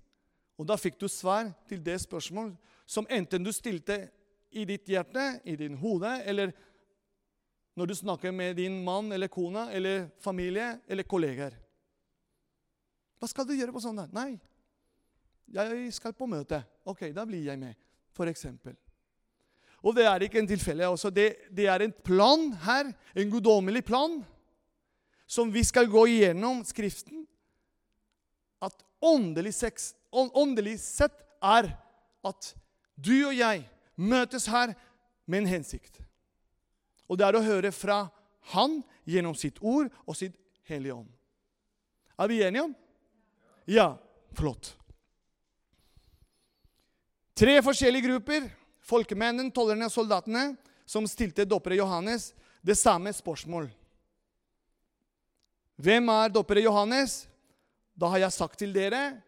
Og 0.60 0.68
da 0.68 0.78
fikk 0.78 1.00
du 1.00 1.08
svar 1.10 1.50
til 1.70 1.82
det 1.84 1.98
spørsmålet 2.04 2.69
som 2.90 3.06
enten 3.10 3.44
du 3.46 3.52
stilte 3.54 4.02
i 4.50 4.66
ditt 4.66 4.90
hjerte, 4.90 5.40
i 5.46 5.54
din 5.56 5.76
hode, 5.78 6.10
eller 6.26 6.50
når 7.78 7.86
du 7.86 7.96
snakker 7.96 8.32
med 8.34 8.56
din 8.58 8.80
mann 8.84 9.12
eller 9.14 9.30
kone 9.30 9.68
eller 9.72 10.08
familie 10.20 10.72
eller 10.88 11.06
kolleger. 11.06 11.54
Hva 13.22 13.30
skal 13.30 13.46
du 13.46 13.54
gjøre 13.54 13.76
på 13.76 13.84
søndag? 13.84 14.10
Nei, 14.16 14.40
jeg 15.54 15.92
skal 15.94 16.16
på 16.18 16.26
møte. 16.30 16.64
Ok, 16.90 17.12
da 17.14 17.28
blir 17.30 17.46
jeg 17.46 17.62
med, 17.62 17.78
f.eks. 18.16 18.48
Og 19.86 19.94
det 19.96 20.08
er 20.10 20.26
ikke 20.26 20.42
en 20.42 20.50
tilfelle. 20.50 20.88
Også. 20.90 21.12
det, 21.14 21.28
det, 21.54 21.68
er 21.70 21.86
en 21.86 21.94
plan 21.94 22.48
her, 22.66 22.90
en 23.14 23.30
guddommelig 23.30 23.84
plan, 23.86 24.18
som 25.30 25.54
vi 25.54 25.62
skal 25.64 25.88
gå 25.92 26.08
igjennom 26.10 26.64
Skriften. 26.66 27.22
At 28.66 28.82
åndelig, 29.00 29.54
sex, 29.62 29.94
åndelig 30.10 30.80
sett 30.82 31.22
er 31.38 31.70
at 32.26 32.50
du 33.00 33.30
og 33.30 33.36
jeg 33.36 33.64
møtes 33.96 34.48
her 34.52 34.76
med 35.30 35.44
en 35.44 35.52
hensikt. 35.56 36.02
Og 37.10 37.18
det 37.20 37.28
er 37.28 37.38
å 37.38 37.46
høre 37.46 37.72
fra 37.74 38.08
Han 38.54 38.80
gjennom 39.10 39.36
sitt 39.38 39.60
ord 39.62 39.90
og 40.06 40.16
sitt 40.18 40.38
Hellige 40.70 40.96
Ånd. 40.96 41.10
Er 42.20 42.30
vi 42.30 42.44
enige 42.46 42.68
om? 42.68 42.76
Ja. 43.70 43.96
Flott. 44.38 44.76
Tre 47.40 47.56
forskjellige 47.66 48.06
grupper 48.06 48.50
folkemennene, 48.90 49.54
tollerne 49.54 49.88
og 49.88 49.94
soldatene 49.94 50.44
som 50.90 51.08
stilte 51.10 51.48
Dopperet 51.48 51.80
Johannes 51.82 52.32
det 52.66 52.78
samme 52.80 53.14
spørsmål. 53.16 53.70
Hvem 55.80 56.10
er 56.12 56.34
Dopperet 56.34 56.66
Johannes? 56.66 57.24
Da 57.96 58.10
har 58.12 58.26
jeg 58.26 58.36
sagt 58.36 58.60
til 58.60 58.74
dere 58.76 59.20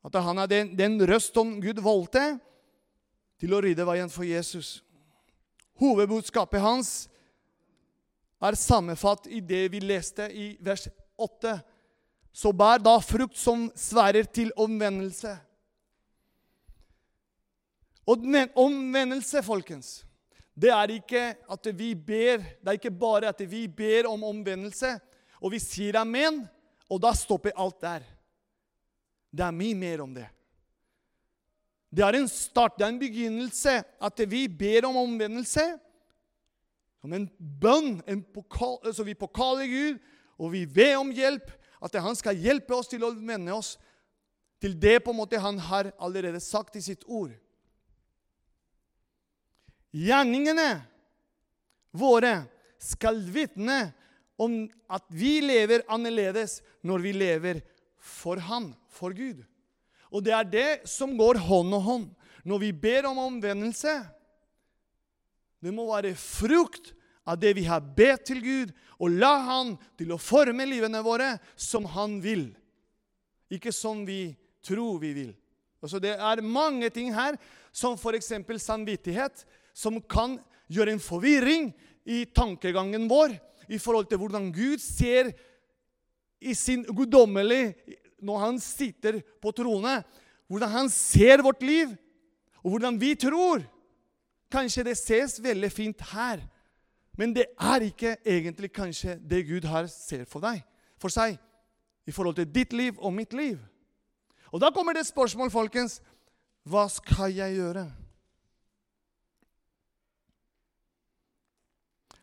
at 0.00 0.16
han 0.24 0.38
er 0.40 0.48
den, 0.48 0.72
den 0.76 0.96
røst 1.08 1.34
som 1.36 1.58
Gud 1.60 1.80
valgte 1.84 2.24
til 3.40 3.52
å 3.52 3.60
rydde 3.64 3.86
veien 3.88 4.12
for 4.12 4.24
Jesus. 4.24 4.80
Hovedbudskapet 5.80 6.60
hans 6.60 6.92
er 8.40 8.56
sammenfatt 8.56 9.28
i 9.28 9.40
det 9.44 9.66
vi 9.72 9.80
leste 9.84 10.28
i 10.32 10.54
vers 10.64 10.86
8. 11.20 11.58
Så 12.32 12.52
bær 12.56 12.80
da 12.80 12.96
frukt 13.04 13.36
som 13.36 13.68
sverrer 13.76 14.28
til 14.28 14.52
omvendelse. 14.60 15.34
Og 18.08 18.24
omvendelse, 18.58 19.42
folkens, 19.44 20.00
det 20.56 20.72
er 20.74 20.92
ikke 20.96 21.22
at 21.48 21.68
vi 21.76 21.92
ber 21.94 22.42
Det 22.42 22.68
er 22.68 22.78
ikke 22.78 22.90
bare 22.90 23.30
at 23.30 23.40
vi 23.48 23.66
ber 23.68 24.08
om 24.10 24.24
omvendelse, 24.24 24.98
og 25.40 25.52
vi 25.52 25.60
sier 25.62 25.96
amen, 26.00 26.42
og 26.90 27.00
da 27.00 27.12
stopper 27.16 27.54
alt 27.56 27.80
der. 27.80 28.02
Det 29.30 29.44
er 29.46 29.54
mye 29.54 29.76
mer 29.78 30.02
om 30.04 30.14
det. 30.14 30.26
Det 31.90 32.04
er 32.06 32.18
en 32.20 32.28
start, 32.30 32.76
det 32.78 32.86
er 32.86 32.92
en 32.92 33.02
begynnelse, 33.02 33.76
at 33.82 34.24
vi 34.30 34.44
ber 34.48 34.86
om 34.86 34.98
omvendelse. 35.00 35.64
Som 37.00 37.14
en 37.16 37.26
bønn. 37.38 37.98
En 38.06 38.22
pokal, 38.22 38.92
så 38.94 39.06
vi 39.06 39.16
pokaler 39.18 39.66
Gud, 39.70 40.02
og 40.38 40.52
vi 40.54 40.66
ber 40.66 41.00
om 41.00 41.10
hjelp. 41.14 41.50
At 41.82 41.96
han 41.96 42.18
skal 42.18 42.38
hjelpe 42.38 42.76
oss 42.76 42.90
til 42.90 43.04
å 43.06 43.14
vende 43.16 43.54
oss 43.56 43.76
til 44.60 44.74
det 44.76 44.98
på 45.00 45.14
en 45.14 45.20
måte 45.22 45.40
han 45.40 45.58
har 45.70 45.88
allerede 45.98 46.40
sagt 46.44 46.76
i 46.76 46.84
sitt 46.84 47.06
ord. 47.08 47.32
Gjerningene 49.96 50.82
våre 51.96 52.34
skal 52.80 53.18
vitne 53.24 53.90
om 54.40 54.62
at 54.92 55.04
vi 55.12 55.38
lever 55.42 55.86
annerledes 55.90 56.60
når 56.86 57.04
vi 57.04 57.14
lever 57.16 57.62
for 58.00 58.40
Han, 58.48 58.72
for 58.88 59.14
Gud. 59.14 59.44
Og 60.10 60.24
det 60.24 60.34
er 60.34 60.48
det 60.48 60.70
som 60.90 61.12
går 61.18 61.38
hånd 61.46 61.74
og 61.76 61.84
hånd. 61.86 62.08
Når 62.44 62.62
vi 62.64 62.72
ber 62.72 63.06
om 63.10 63.20
omvendelse, 63.20 63.92
det 65.60 65.72
må 65.76 65.84
være 65.90 66.16
frukt 66.16 66.94
av 67.28 67.38
det 67.38 67.52
vi 67.58 67.66
har 67.68 67.84
bedt 67.84 68.24
til 68.30 68.40
Gud, 68.42 68.72
og 69.00 69.12
la 69.12 69.34
Han 69.46 69.74
til 70.00 70.12
å 70.12 70.20
forme 70.20 70.66
livene 70.68 71.02
våre 71.04 71.34
som 71.54 71.86
Han 71.94 72.18
vil. 72.24 72.48
Ikke 73.52 73.72
som 73.74 74.02
vi 74.08 74.32
tror 74.64 74.98
vi 75.02 75.12
vil. 75.16 75.30
Altså 75.80 76.00
Det 76.00 76.16
er 76.16 76.42
mange 76.44 76.90
ting 76.92 77.12
her, 77.14 77.36
som 77.72 77.96
f.eks. 77.96 78.32
samvittighet 78.58 79.44
som 79.76 80.00
kan 80.02 80.38
gjøre 80.70 80.96
en 80.96 81.02
forvirring 81.02 81.70
i 82.04 82.24
tankegangen 82.34 83.08
vår 83.10 83.36
i 83.70 83.78
forhold 83.78 84.08
til 84.10 84.18
hvordan 84.18 84.50
Gud 84.52 84.82
ser 84.82 85.30
i 86.40 86.54
sin 86.54 86.84
guddommelige 86.84 87.74
Når 88.20 88.38
han 88.38 88.58
sitter 88.60 89.20
på 89.40 89.50
tronen, 89.56 90.02
hvordan 90.48 90.68
han 90.68 90.88
ser 90.90 91.42
vårt 91.42 91.62
liv, 91.62 91.88
og 92.62 92.70
hvordan 92.70 93.00
vi 93.00 93.14
tror. 93.14 93.62
Kanskje 94.52 94.84
det 94.84 94.98
ses 94.98 95.38
veldig 95.42 95.70
fint 95.72 96.02
her, 96.12 96.42
men 97.16 97.32
det 97.34 97.46
er 97.60 97.86
ikke 97.86 98.16
egentlig 98.26 98.72
kanskje 98.72 99.14
det 99.30 99.46
Gud 99.46 99.64
her 99.70 99.86
ser 99.86 100.24
for 100.28 100.42
deg, 100.44 100.60
for 100.98 101.08
seg, 101.08 101.38
i 102.06 102.12
forhold 102.12 102.36
til 102.36 102.50
ditt 102.50 102.72
liv 102.76 102.98
og 102.98 103.14
mitt 103.14 103.32
liv. 103.32 103.56
Og 104.52 104.60
da 104.60 104.70
kommer 104.74 104.92
det 104.92 105.06
spørsmål, 105.06 105.50
folkens. 105.50 106.00
Hva 106.66 106.88
skal 106.90 107.32
jeg 107.32 107.54
gjøre? 107.56 107.86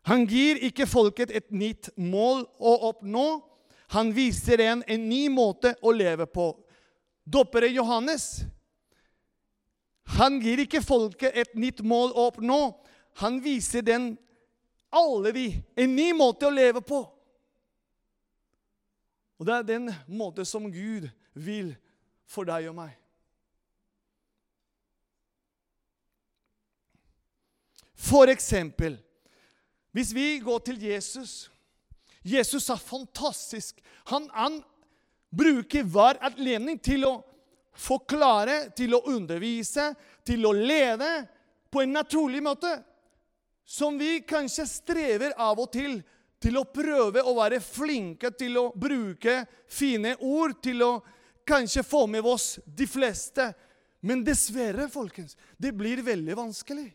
Han 0.07 0.27
gir 0.27 0.59
ikke 0.63 0.88
folket 0.88 1.31
et 1.36 1.50
nytt 1.51 1.89
mål 2.00 2.45
å 2.59 2.74
oppnå. 2.91 3.25
Han 3.96 4.12
viser 4.13 4.60
en, 4.65 4.84
en 4.88 5.10
ny 5.10 5.27
måte 5.32 5.75
å 5.82 5.94
leve 5.96 6.27
på. 6.27 6.51
Doppere 7.24 7.70
Johannes 7.72 8.46
han 10.15 10.39
gir 10.39 10.62
ikke 10.63 10.79
folket 10.84 11.36
et 11.36 11.56
nytt 11.60 11.82
mål 11.84 12.13
å 12.15 12.29
oppnå. 12.29 12.60
Han 13.20 13.41
viser 13.44 13.84
den 13.84 14.13
alle 14.96 15.34
vi 15.36 15.48
en 15.75 15.96
ny 15.98 16.13
måte 16.15 16.48
å 16.48 16.53
leve 16.53 16.82
på. 16.82 17.01
Og 19.38 19.46
det 19.46 19.58
er 19.58 19.67
den 19.67 19.89
måte 20.08 20.46
som 20.48 20.70
Gud 20.72 21.10
vil 21.36 21.74
for 22.27 22.48
deg 22.48 22.70
og 22.72 22.77
meg. 22.79 22.96
For 27.98 28.32
eksempel 28.32 28.96
hvis 29.91 30.13
vi 30.13 30.38
går 30.46 30.60
til 30.62 30.79
Jesus 30.88 31.48
Jesus 32.27 32.67
er 32.74 32.81
fantastisk. 32.81 33.79
Han, 34.12 34.27
han 34.34 34.60
bruker 35.31 35.88
hver 35.88 36.19
anledning 36.27 36.79
til 36.84 37.05
å 37.07 37.13
forklare, 37.77 38.67
til 38.75 38.98
å 38.98 39.03
undervise, 39.13 39.93
til 40.27 40.48
å 40.50 40.53
lede 40.55 41.12
på 41.72 41.84
en 41.84 41.96
naturlig 41.96 42.43
måte. 42.43 42.74
Som 43.67 44.00
vi 44.00 44.22
kanskje 44.27 44.67
strever 44.67 45.36
av 45.39 45.60
og 45.60 45.72
til 45.75 46.00
til 46.41 46.57
å 46.60 46.67
prøve 46.69 47.24
å 47.25 47.34
være 47.38 47.60
flinke 47.63 48.31
til 48.38 48.60
å 48.62 48.65
bruke 48.77 49.41
fine 49.69 50.13
ord, 50.22 50.57
til 50.62 50.84
å 50.86 50.91
kanskje 51.48 51.86
få 51.86 52.05
med 52.12 52.25
oss 52.27 52.57
de 52.65 52.88
fleste. 52.89 53.50
Men 54.05 54.24
dessverre, 54.25 54.88
folkens, 54.93 55.36
det 55.57 55.74
blir 55.75 56.03
veldig 56.05 56.38
vanskelig. 56.38 56.91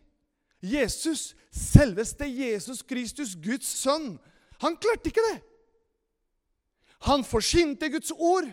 Jesus, 0.62 1.32
selveste 1.50 2.28
Jesus 2.30 2.84
Kristus, 2.86 3.34
Guds 3.34 3.66
sønn, 3.80 4.14
Han 4.62 4.76
klarte 4.78 5.10
ikke 5.10 5.24
det. 5.32 5.38
Han 7.08 7.24
forsynte 7.26 7.90
Guds 7.90 8.12
ord. 8.14 8.46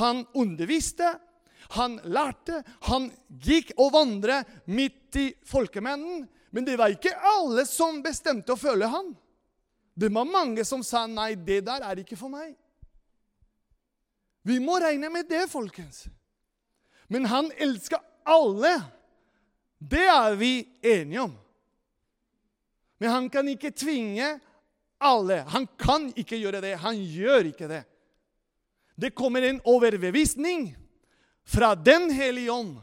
Han 0.00 0.24
underviste. 0.34 1.08
Han 1.76 1.98
lærte. 2.08 2.62
Han 2.88 3.10
gikk 3.28 3.74
og 3.76 3.92
vandret 3.94 4.48
midt 4.66 5.18
i 5.20 5.26
folkemennen. 5.46 6.24
Men 6.50 6.66
det 6.66 6.78
var 6.80 6.92
ikke 6.94 7.12
alle 7.36 7.66
som 7.68 8.00
bestemte 8.02 8.54
å 8.54 8.58
følge 8.58 8.88
han. 8.90 9.12
Det 9.94 10.08
var 10.14 10.26
mange 10.26 10.64
som 10.64 10.82
sa 10.86 11.04
nei, 11.10 11.34
det 11.36 11.60
der 11.66 11.84
er 11.84 12.00
ikke 12.00 12.18
for 12.18 12.32
meg. 12.32 12.54
Vi 14.46 14.56
må 14.62 14.78
regne 14.80 15.10
med 15.12 15.28
det, 15.28 15.44
folkens. 15.52 16.06
Men 17.12 17.28
han 17.28 17.50
elsker 17.60 18.00
alle. 18.24 18.72
Det 19.78 20.06
er 20.08 20.36
vi 20.40 20.54
enige 20.80 21.26
om. 21.26 21.34
Men 23.00 23.14
han 23.14 23.28
kan 23.32 23.48
ikke 23.48 23.72
tvinge 23.72 24.38
alle. 25.00 25.44
Han 25.48 25.66
kan 25.78 26.10
ikke 26.16 26.38
gjøre 26.38 26.60
det. 26.60 26.76
Han 26.82 26.96
gjør 26.96 27.50
ikke 27.52 27.68
det. 27.68 27.84
Det 29.00 29.14
kommer 29.16 29.42
en 29.42 29.60
overbevisning 29.64 30.74
fra 31.48 31.74
Den 31.74 32.10
hellige 32.10 32.52
ånd 32.52 32.76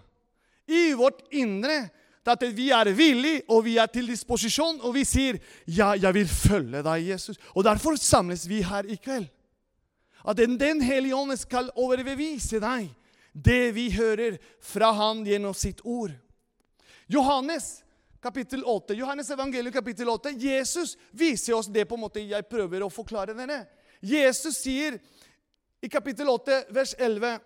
i 0.68 0.94
vårt 0.98 1.22
indre 1.32 1.88
at 2.28 2.44
vi 2.52 2.70
er 2.76 2.90
villige 2.92 3.46
og 3.48 3.64
vi 3.66 3.78
er 3.80 3.88
til 3.92 4.10
disposisjon, 4.10 4.82
og 4.82 4.94
vi 4.94 5.04
sier 5.06 5.40
'Ja, 5.68 5.94
jeg 5.96 6.14
vil 6.14 6.28
følge 6.28 6.84
deg, 6.84 7.08
Jesus'. 7.08 7.40
Og 7.56 7.64
Derfor 7.64 7.96
samles 7.96 8.50
vi 8.50 8.62
her 8.62 8.84
i 8.84 8.96
kveld. 8.96 9.28
At 10.28 10.38
Den, 10.38 10.60
den 10.60 10.82
hellige 10.82 11.16
ånd 11.16 11.38
skal 11.38 11.70
overbevise 11.76 12.60
deg 12.60 12.90
det 13.34 13.76
vi 13.76 13.92
hører 13.92 14.38
fra 14.62 14.92
Han 14.92 15.26
gjennom 15.26 15.54
sitt 15.54 15.82
ord. 15.84 16.12
Johannes 17.10 17.84
kapittel 18.22 18.64
8. 18.66 18.94
Johannes 18.98 19.30
evangelium 19.30 19.74
kapittel 19.74 20.10
8. 20.10 20.32
Jesus 20.38 20.98
viser 21.12 21.54
oss 21.54 21.68
det 21.68 21.86
på 21.86 21.96
en 21.96 22.04
måte 22.06 22.24
jeg 22.24 22.50
prøver 22.50 22.84
å 22.84 22.92
forklare 22.94 23.36
denne. 23.38 23.64
Jesus 24.02 24.60
sier 24.62 25.00
i 25.82 25.90
kapittel 25.90 26.30
8, 26.30 26.66
vers 26.74 26.94
11, 26.98 27.40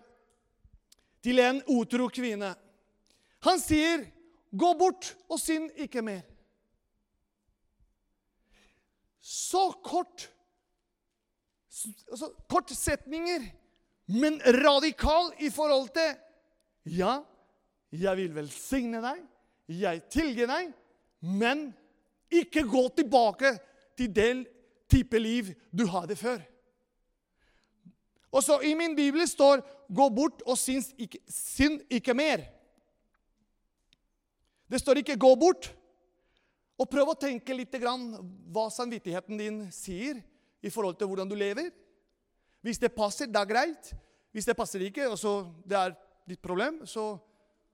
til 1.22 1.38
en 1.38 1.60
utro 1.70 2.08
kvinne 2.10 2.54
Han 3.46 3.60
sier, 3.60 4.06
'Gå 4.52 4.74
bort 4.78 5.14
og 5.28 5.40
synd 5.40 5.70
ikke 5.76 6.02
mer'. 6.02 6.26
Så 9.20 9.70
kort 9.82 10.28
altså, 12.10 12.32
Kort 12.48 12.70
setninger, 12.70 13.46
men 14.06 14.40
radikal 14.44 15.32
i 15.38 15.50
forhold 15.50 15.88
til 15.94 16.16
Ja, 16.98 17.22
jeg 17.92 18.16
vil 18.16 18.34
velsigne 18.34 19.02
deg 19.02 19.22
jeg 19.80 20.02
tilgir 20.12 20.50
deg, 20.50 20.72
men 21.20 21.70
ikke 22.32 22.64
gå 22.68 22.86
tilbake 22.96 23.54
til 23.98 24.10
den 24.14 24.46
type 24.90 25.18
liv 25.18 25.52
du 25.72 25.86
hadde 25.90 26.16
før. 26.16 26.40
Og 28.32 28.40
så 28.44 28.58
I 28.64 28.72
min 28.74 28.96
bibel 28.96 29.28
står 29.28 29.60
'gå 29.92 30.08
bort 30.08 30.42
og 30.46 30.58
synd 30.58 30.84
ikke, 30.98 31.18
synd 31.28 31.80
ikke 31.90 32.14
mer'. 32.14 32.48
Det 34.70 34.80
står 34.80 34.96
ikke 34.96 35.16
'gå 35.16 35.34
bort'. 35.36 35.72
Og 36.78 36.88
prøv 36.90 37.12
å 37.12 37.20
tenke 37.20 37.54
litt 37.54 37.72
grann 37.72 38.16
hva 38.50 38.70
samvittigheten 38.70 39.38
din 39.38 39.58
sier 39.70 40.22
i 40.62 40.70
forhold 40.70 40.96
til 40.98 41.06
hvordan 41.06 41.28
du 41.28 41.34
lever. 41.34 41.70
Hvis 42.62 42.78
det 42.78 42.94
passer, 42.94 43.26
det 43.26 43.36
er 43.36 43.50
greit. 43.50 43.92
Hvis 44.32 44.44
det 44.48 44.56
passer 44.56 44.80
ikke, 44.80 45.08
og 45.10 45.18
så 45.18 45.52
det 45.66 45.76
er 45.76 45.94
ditt 46.28 46.42
problem, 46.42 46.86
så 46.86 47.18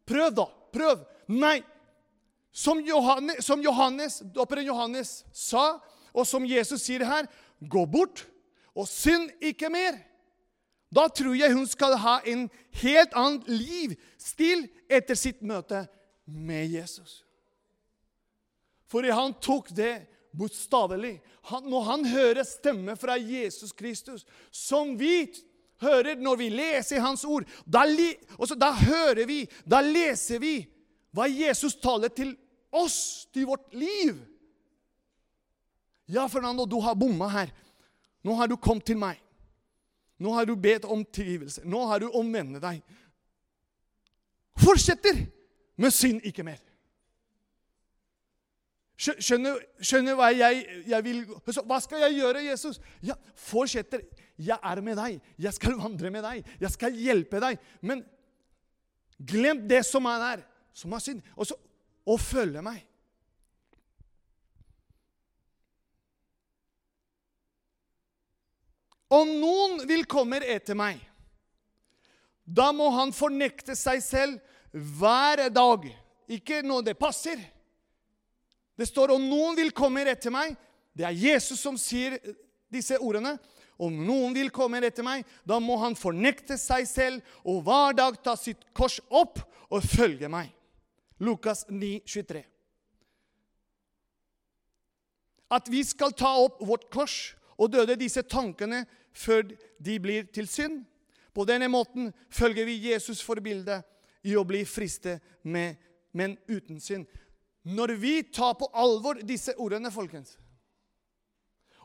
prøv, 0.08 0.34
da. 0.34 0.46
Prøv. 0.72 1.04
Nei, 1.28 1.62
som 2.58 2.80
Johannes, 2.82 3.46
som 3.46 3.62
Johannes, 3.62 4.18
dopperen 4.34 4.66
Johannes 4.66 5.22
sa, 5.32 5.78
og 6.10 6.26
som 6.26 6.46
Jesus 6.48 6.82
sier 6.82 7.04
her 7.06 7.28
Gå 7.58 7.84
bort 7.90 8.24
og 8.78 8.86
synd 8.86 9.32
ikke 9.42 9.70
mer. 9.70 9.96
Da 10.94 11.08
tror 11.10 11.34
jeg 11.34 11.54
hun 11.54 11.66
skal 11.66 11.96
ha 11.98 12.18
en 12.26 12.46
helt 12.80 13.14
annen 13.18 13.42
livsstil 13.50 14.68
etter 14.86 15.18
sitt 15.18 15.42
møte 15.42 15.84
med 16.24 16.70
Jesus. 16.70 17.20
For 18.88 19.04
han 19.10 19.34
tok 19.42 19.70
det 19.74 20.06
bokstavelig. 20.38 21.18
Når 21.66 21.86
han 21.90 22.06
hører 22.08 22.46
stemme 22.46 22.96
fra 22.96 23.18
Jesus 23.18 23.74
Kristus, 23.74 24.24
som 24.50 24.94
vi 24.98 25.26
hører 25.82 26.18
når 26.18 26.40
vi 26.40 26.50
leser 26.54 27.02
Hans 27.04 27.24
ord, 27.24 27.46
da, 27.66 27.84
da 28.56 28.72
hører 28.72 29.26
vi, 29.28 29.44
da 29.66 29.82
leser 29.84 30.42
vi 30.42 30.56
hva 31.14 31.26
Jesus 31.30 31.76
taler 31.82 32.12
til 32.14 32.34
oss, 32.72 33.28
til 33.32 33.46
vårt 33.48 33.74
liv. 33.74 34.18
Ja, 36.08 36.26
Fernando, 36.26 36.64
du 36.64 36.78
har 36.80 36.96
bomma 36.96 37.28
her. 37.28 37.52
Nå 38.24 38.34
har 38.34 38.48
du 38.48 38.56
kommet 38.56 38.86
til 38.88 38.98
meg. 38.98 39.20
Nå 40.18 40.32
har 40.34 40.48
du 40.48 40.56
bedt 40.58 40.84
om 40.88 41.04
tilgivelse. 41.04 41.62
Nå 41.68 41.84
har 41.86 42.02
du 42.02 42.08
omvendt 42.10 42.62
deg. 42.62 42.80
Fortsetter, 44.58 45.20
men 45.78 45.94
synd 45.94 46.24
ikke 46.26 46.46
mer. 46.46 46.58
Skjønner, 48.98 49.60
skjønner 49.78 50.16
hva 50.18 50.32
jeg, 50.34 50.64
jeg, 50.90 51.04
vil 51.06 51.20
Hva 51.38 51.76
skal 51.78 52.02
jeg 52.02 52.16
gjøre, 52.16 52.40
Jesus? 52.48 52.80
Ja, 53.04 53.14
Fortsetter. 53.38 54.02
Jeg 54.38 54.58
er 54.58 54.80
med 54.82 54.98
deg. 54.98 55.20
Jeg 55.38 55.54
skal 55.54 55.76
vandre 55.78 56.10
med 56.14 56.24
deg. 56.26 56.48
Jeg 56.58 56.74
skal 56.74 56.98
hjelpe 56.98 57.38
deg. 57.42 57.60
Men 57.78 58.02
glem 59.18 59.62
det 59.70 59.84
som 59.86 60.06
er 60.10 60.24
der 60.24 60.46
som 60.78 60.94
er 60.94 61.02
synd, 61.02 61.22
og, 61.34 61.46
så, 61.48 61.56
og 62.08 62.20
følge 62.20 62.62
meg. 62.64 62.80
Om 69.08 69.30
noen 69.40 69.84
vil 69.88 70.04
komme 70.08 70.40
etter 70.44 70.76
meg, 70.76 71.00
da 72.44 72.70
må 72.76 72.90
han 72.92 73.12
fornekte 73.16 73.76
seg 73.76 74.02
selv 74.04 74.40
hver 74.72 75.48
dag. 75.52 75.86
Ikke 76.28 76.60
når 76.64 76.90
det 76.90 76.98
passer. 77.00 77.40
Det 78.76 78.88
står 78.88 79.14
om 79.14 79.24
noen 79.28 79.56
vil 79.56 79.72
komme 79.76 80.04
etter 80.08 80.32
meg. 80.32 80.52
Det 80.92 81.06
er 81.08 81.16
Jesus 81.16 81.60
som 81.60 81.76
sier 81.80 82.18
disse 82.72 82.98
ordene. 83.00 83.36
Om 83.78 83.94
noen 84.04 84.34
vil 84.34 84.50
komme 84.52 84.80
etter 84.84 85.06
meg, 85.06 85.24
da 85.46 85.60
må 85.62 85.76
han 85.80 85.96
fornekte 85.96 86.58
seg 86.60 86.88
selv 86.90 87.36
og 87.46 87.62
hver 87.68 87.96
dag 87.96 88.16
ta 88.24 88.34
sitt 88.36 88.64
kors 88.76 88.98
opp 89.08 89.40
og 89.70 89.84
følge 89.84 90.28
meg. 90.32 90.50
Lukas 91.18 91.64
9, 91.68 92.00
23. 92.06 92.44
At 95.50 95.68
vi 95.68 95.82
skal 95.84 96.12
ta 96.12 96.30
opp 96.44 96.60
vårt 96.66 96.88
kors 96.92 97.34
og 97.58 97.72
døde 97.72 97.96
disse 97.98 98.22
tankene 98.22 98.84
før 99.16 99.46
de 99.78 99.98
blir 100.02 100.28
til 100.34 100.48
synd. 100.50 100.82
På 101.34 101.46
denne 101.48 101.68
måten 101.70 102.12
følger 102.30 102.66
vi 102.68 102.80
Jesus 102.90 103.22
forbilde 103.24 103.80
i 104.26 104.34
å 104.36 104.44
bli 104.46 104.64
friste, 104.66 105.18
med, 105.42 105.78
men 106.12 106.36
uten 106.48 106.80
synd. 106.82 107.06
Når 107.62 107.94
vi 108.00 108.14
tar 108.34 108.54
på 108.58 108.68
alvor 108.76 109.20
disse 109.26 109.54
ordene, 109.58 109.90
folkens, 109.94 110.36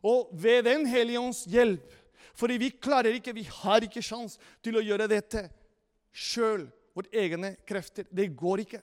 og 0.04 0.34
ved 0.36 0.66
Den 0.66 0.86
hellige 0.86 1.20
ånds 1.20 1.46
hjelp 1.48 1.94
Fordi 2.36 2.58
vi 2.60 2.70
klarer 2.76 3.16
ikke, 3.16 3.32
vi 3.32 3.46
har 3.48 3.86
ikke 3.86 4.02
sjans 4.04 4.40
til 4.64 4.76
å 4.76 4.82
gjøre 4.84 5.06
dette 5.08 5.46
sjøl, 6.12 6.66
våre 6.96 7.08
egne 7.14 7.54
krefter. 7.66 8.08
Det 8.10 8.26
går 8.36 8.64
ikke. 8.66 8.82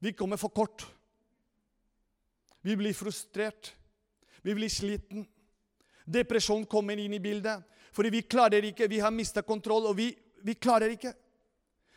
Vi 0.00 0.12
kommer 0.12 0.36
for 0.40 0.48
kort. 0.48 0.86
Vi 2.60 2.76
blir 2.76 2.94
frustrert. 2.94 3.74
Vi 4.42 4.54
blir 4.54 4.68
sliten. 4.68 5.26
Depresjon 6.04 6.64
kommer 6.66 6.96
inn 6.96 7.12
i 7.14 7.20
bildet. 7.20 7.62
Fordi 7.92 8.10
vi 8.10 8.22
klarer 8.22 8.64
ikke, 8.64 8.88
vi 8.88 9.00
har 9.02 9.12
mista 9.12 9.42
kontroll, 9.42 9.88
og 9.90 9.96
vi, 9.98 10.08
vi, 10.46 10.54
klarer 10.54 10.94
ikke. 10.94 11.12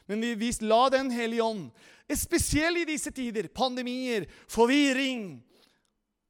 Men 0.10 0.22
vi, 0.22 0.34
vi 0.36 0.52
la 0.66 0.89
Den 0.89 1.12
hellige 1.13 1.44
ånd, 1.44 1.70
spesielt 2.13 2.82
i 2.82 2.88
disse 2.92 3.12
tider, 3.16 3.48
pandemier, 3.48 4.26
forvirring, 4.52 5.38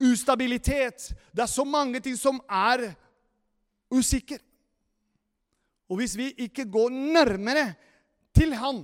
ustabilitet 0.03 1.13
Det 1.31 1.41
er 1.43 1.49
så 1.49 1.63
mange 1.65 1.99
ting 2.03 2.17
som 2.19 2.41
er 2.49 2.91
usikre. 3.91 4.39
Og 5.89 5.99
hvis 5.99 6.15
vi 6.17 6.29
ikke 6.45 6.65
går 6.69 6.89
nærmere 6.89 7.73
til 8.35 8.53
Han, 8.53 8.83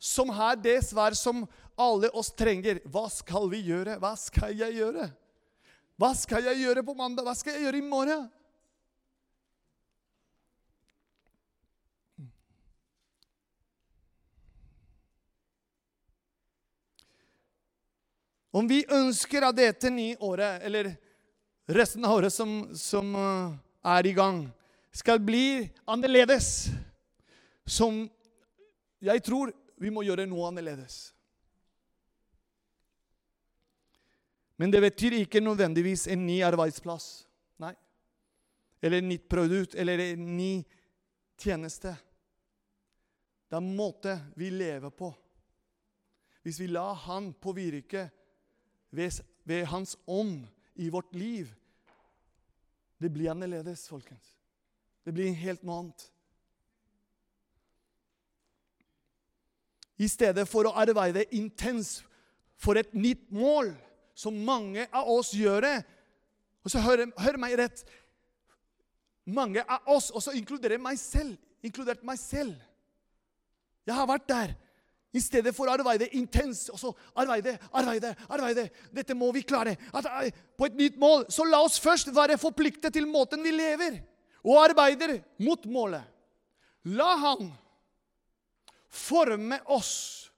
som 0.00 0.30
har 0.32 0.56
det 0.56 0.80
svar 0.84 1.14
som 1.14 1.44
alle 1.80 2.10
oss 2.16 2.30
trenger. 2.36 2.82
Hva 2.84 3.06
skal 3.12 3.48
vi 3.52 3.62
gjøre? 3.70 3.96
Hva 4.02 4.12
skal 4.20 4.52
jeg 4.58 4.76
gjøre? 4.76 5.08
Hva 6.00 6.12
skal 6.16 6.44
jeg 6.50 6.62
gjøre 6.62 6.84
på 6.84 6.96
mandag? 6.96 7.24
Hva 7.24 7.34
skal 7.36 7.56
jeg 7.56 7.66
gjøre 7.66 7.80
i 7.80 7.88
morgen? 7.88 8.28
Om 18.50 18.66
vi 18.66 18.80
ønsker 18.90 19.44
at 19.46 19.58
dette 19.60 19.92
nye 19.94 20.16
året, 20.26 20.64
eller 20.66 20.90
resten 21.70 22.04
av 22.04 22.16
året 22.16 22.34
som, 22.34 22.64
som 22.74 23.12
uh, 23.14 23.52
er 23.94 24.08
i 24.10 24.14
gang, 24.16 24.42
skal 24.90 25.20
bli 25.22 25.68
annerledes, 25.86 26.66
som 27.62 28.02
jeg 28.98 29.22
tror 29.22 29.54
vi 29.78 29.92
må 29.94 30.02
gjøre 30.02 30.26
noe 30.26 30.50
annerledes. 30.50 31.12
Men 34.60 34.72
det 34.72 34.82
betyr 34.84 35.14
ikke 35.16 35.40
nødvendigvis 35.40 36.04
en 36.12 36.26
ny 36.26 36.42
arbeidsplass. 36.44 37.24
Nei. 37.64 37.72
Eller 38.82 39.00
et 39.00 39.08
nytt 39.08 39.24
produkt, 39.32 39.74
eller 39.74 40.02
en 40.04 40.26
ny 40.36 40.50
tjeneste. 41.40 41.94
Det 43.48 43.56
er 43.56 43.64
en 43.64 43.72
måte 43.76 44.18
vi 44.36 44.50
lever 44.52 44.92
på. 44.92 45.08
Hvis 46.44 46.60
vi 46.60 46.66
lar 46.66 46.92
Han 47.06 47.32
påvirke 47.32 48.10
ved, 48.90 49.24
ved 49.44 49.64
Hans 49.64 49.96
ånd 50.06 50.44
i 50.74 50.88
vårt 50.88 51.14
liv, 51.14 51.48
det 53.00 53.08
blir 53.12 53.30
annerledes, 53.30 53.88
folkens. 53.88 54.36
Det 55.04 55.14
blir 55.16 55.32
helt 55.40 55.62
noe 55.64 55.78
annet. 55.78 56.10
I 59.96 60.08
stedet 60.08 60.44
for 60.48 60.68
å 60.68 60.76
arbeide 60.76 61.30
intenst 61.32 62.04
for 62.60 62.76
et 62.76 62.92
nytt 62.92 63.30
mål, 63.32 63.72
som 64.20 64.36
mange 64.44 64.84
av 64.92 65.08
oss 65.08 65.32
gjør 65.36 65.64
det 65.64 65.76
Og 66.60 66.72
så 66.72 66.82
hør, 66.84 67.06
hør 67.16 67.38
meg 67.40 67.54
rett. 67.56 67.78
Mange 69.24 69.62
av 69.64 69.86
oss, 69.88 70.10
og 70.12 70.20
så 70.20 70.34
inkluderer 70.36 70.80
meg 70.82 70.98
selv, 71.00 71.38
inkludert 71.64 72.02
meg 72.04 72.20
selv 72.20 72.58
Jeg 73.88 73.96
har 73.96 74.08
vært 74.10 74.28
der. 74.28 74.52
I 75.10 75.18
stedet 75.22 75.50
for 75.56 75.66
å 75.66 75.72
arbeide 75.74 76.06
intenst, 76.14 76.68
og 76.70 76.78
så 76.78 76.92
arbeide, 77.18 77.56
arbeide, 77.74 78.12
arbeide. 78.30 78.68
Dette 78.94 79.16
må 79.18 79.32
vi 79.34 79.42
klare. 79.42 79.72
På 79.90 80.68
et 80.68 80.76
nytt 80.78 81.00
mål. 81.02 81.24
Så 81.34 81.42
la 81.48 81.58
oss 81.64 81.80
først 81.82 82.12
være 82.14 82.38
forpliktet 82.38 82.94
til 82.94 83.08
måten 83.10 83.42
vi 83.42 83.50
lever 83.56 83.98
og 84.44 84.60
arbeider 84.62 85.16
mot 85.42 85.66
målet. 85.66 86.04
La 86.94 87.16
Han 87.24 87.50
forme 88.86 89.58
oss. 89.66 90.30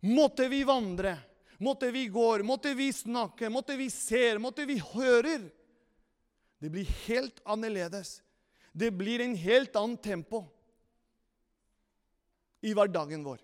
Måtte 0.00 0.46
vi 0.48 0.62
vandre, 0.64 1.16
måtte 1.60 1.90
vi 1.92 2.06
går, 2.08 2.42
måtte 2.42 2.72
vi 2.74 2.88
snakke, 2.92 3.50
måtte 3.52 3.76
vi 3.76 3.90
ser, 3.92 4.40
måtte 4.40 4.64
vi 4.68 4.78
hører. 4.80 5.44
Det 6.60 6.70
blir 6.72 6.88
helt 7.06 7.40
annerledes. 7.44 8.22
Det 8.72 8.90
blir 8.90 9.20
en 9.20 9.36
helt 9.36 9.76
annen 9.76 9.98
tempo 10.00 10.44
i 12.64 12.72
hverdagen 12.76 13.24
vår. 13.24 13.40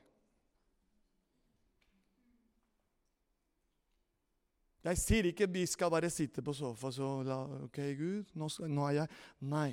Jeg 4.86 5.00
sier 5.02 5.26
ikke 5.32 5.48
vi 5.50 5.64
skal 5.66 5.90
bare 5.90 6.10
sitte 6.14 6.44
på 6.46 6.54
sofa 6.54 6.92
så 6.94 7.08
la, 7.26 7.40
OK, 7.66 7.80
Gud, 7.98 8.28
nå, 8.38 8.48
skal, 8.52 8.70
nå 8.70 8.84
er 8.86 9.00
jeg 9.00 9.14
Nei, 9.50 9.70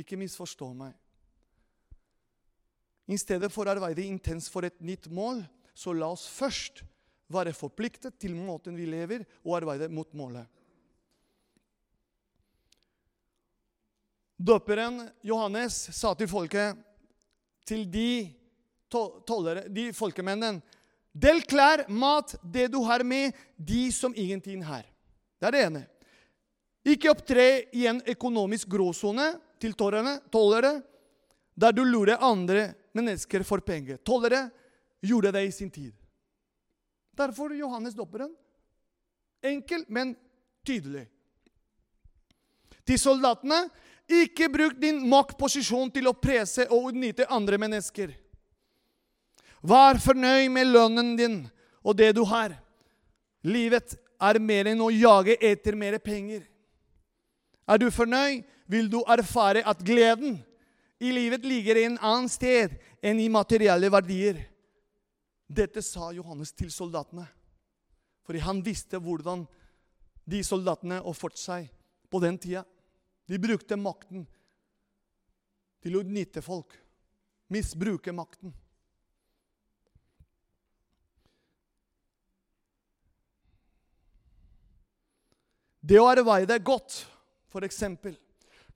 ikke 0.00 0.16
misforstå 0.16 0.70
meg. 0.78 0.94
I 3.04 3.18
stedet 3.20 3.52
for 3.52 3.68
å 3.68 3.74
arbeide 3.74 4.06
intenst 4.06 4.48
for 4.48 4.64
et 4.64 4.78
nytt 4.80 5.10
mål, 5.12 5.42
så 5.76 5.92
la 5.92 6.08
oss 6.14 6.24
først 6.32 6.80
være 7.32 7.54
forpliktet 7.56 8.18
til 8.20 8.34
måten 8.36 8.76
vi 8.76 8.86
lever, 8.88 9.24
og 9.44 9.58
arbeide 9.60 9.88
mot 9.88 10.10
målet. 10.14 10.44
Døperen 14.44 15.06
Johannes 15.24 15.76
sa 15.94 16.12
til 16.18 16.28
folket, 16.28 16.76
til 17.64 17.86
de, 17.88 18.28
tollere, 18.92 19.68
de 19.72 19.88
folkemennene 19.96 20.60
Del 21.14 21.44
klær, 21.46 21.84
mat, 21.94 22.34
det 22.42 22.72
du 22.72 22.80
har 22.82 23.04
med, 23.06 23.36
de 23.54 23.86
som 23.94 24.10
ingenting 24.18 24.64
har. 24.66 24.82
Det 25.38 25.46
er 25.46 25.54
det 25.54 25.60
ene. 25.68 25.82
Ikke 26.84 27.12
opptre 27.12 27.44
i 27.70 27.86
en 27.86 28.00
økonomisk 28.10 28.68
gråsone 28.74 29.28
til 29.62 29.76
tollere, 29.78 30.74
der 31.54 31.72
du 31.72 31.84
lurer 31.86 32.18
andre 32.18 32.72
mennesker 32.92 33.46
for 33.46 33.62
penger. 33.62 34.02
Tollere 34.02 34.48
gjorde 35.06 35.30
det 35.38 35.44
i 35.46 35.54
sin 35.54 35.70
tid. 35.70 35.94
Derfor 37.16 37.54
Johannes 37.54 37.94
dåperen. 37.94 38.32
Enkel, 39.42 39.84
men 39.88 40.14
tydelig. 40.66 41.06
Til 42.84 42.98
soldatene 43.00 43.64
ikke 44.10 44.50
bruk 44.52 44.76
din 44.80 45.00
maktposisjon 45.08 45.92
til 45.92 46.08
å 46.10 46.16
prese 46.16 46.66
og 46.68 46.90
utnytte 46.90 47.28
andre 47.32 47.58
mennesker. 47.60 48.12
Vær 49.64 50.00
fornøyd 50.02 50.50
med 50.52 50.68
lønnen 50.68 51.14
din 51.16 51.38
og 51.84 51.96
det 51.96 52.10
du 52.16 52.24
har. 52.28 52.52
Livet 53.44 53.96
er 54.20 54.40
mer 54.40 54.68
enn 54.72 54.82
å 54.84 54.90
jage 54.92 55.36
etter 55.40 55.76
mer 55.76 55.96
penger. 56.00 56.42
Er 57.64 57.80
du 57.80 57.88
fornøyd, 57.92 58.44
vil 58.68 58.88
du 58.88 59.02
erfare 59.08 59.60
at 59.68 59.82
gleden 59.84 60.38
i 61.00 61.10
livet 61.12 61.44
ligger 61.44 61.76
i 61.76 61.86
en 61.88 61.98
annen 62.00 62.30
sted 62.32 62.76
enn 63.04 63.18
i 63.20 63.28
materielle 63.28 63.90
verdier. 63.92 64.38
Dette 65.46 65.82
sa 65.84 66.10
Johannes 66.16 66.52
til 66.56 66.70
soldatene, 66.72 67.26
fordi 68.24 68.40
han 68.44 68.62
visste 68.64 69.00
hvordan 69.02 69.44
de 70.24 70.40
soldatene 70.44 71.02
oppførte 71.04 71.40
seg 71.40 71.68
på 72.10 72.20
den 72.24 72.38
tida. 72.40 72.64
De 73.28 73.40
brukte 73.40 73.76
makten 73.80 74.24
til 75.84 75.96
å 75.96 76.04
utnytte 76.04 76.40
folk, 76.44 76.72
misbruke 77.52 78.12
makten. 78.16 78.54
Det 85.84 85.98
å 86.00 86.08
arbeide 86.08 86.56
godt, 86.64 87.02
f.eks. 87.52 87.82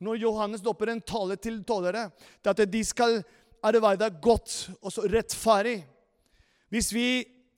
Når 0.04 0.18
Johannes 0.20 0.60
dåperen 0.60 1.00
tale 1.00 1.38
til 1.40 1.62
tollere, 1.66 2.10
det 2.44 2.52
at 2.52 2.60
de 2.68 2.82
skal 2.84 3.22
arbeide 3.64 4.10
godt 4.22 4.68
og 4.82 4.98
rettferdig. 5.08 5.80
Hvis 6.68 6.92
vi 6.92 7.08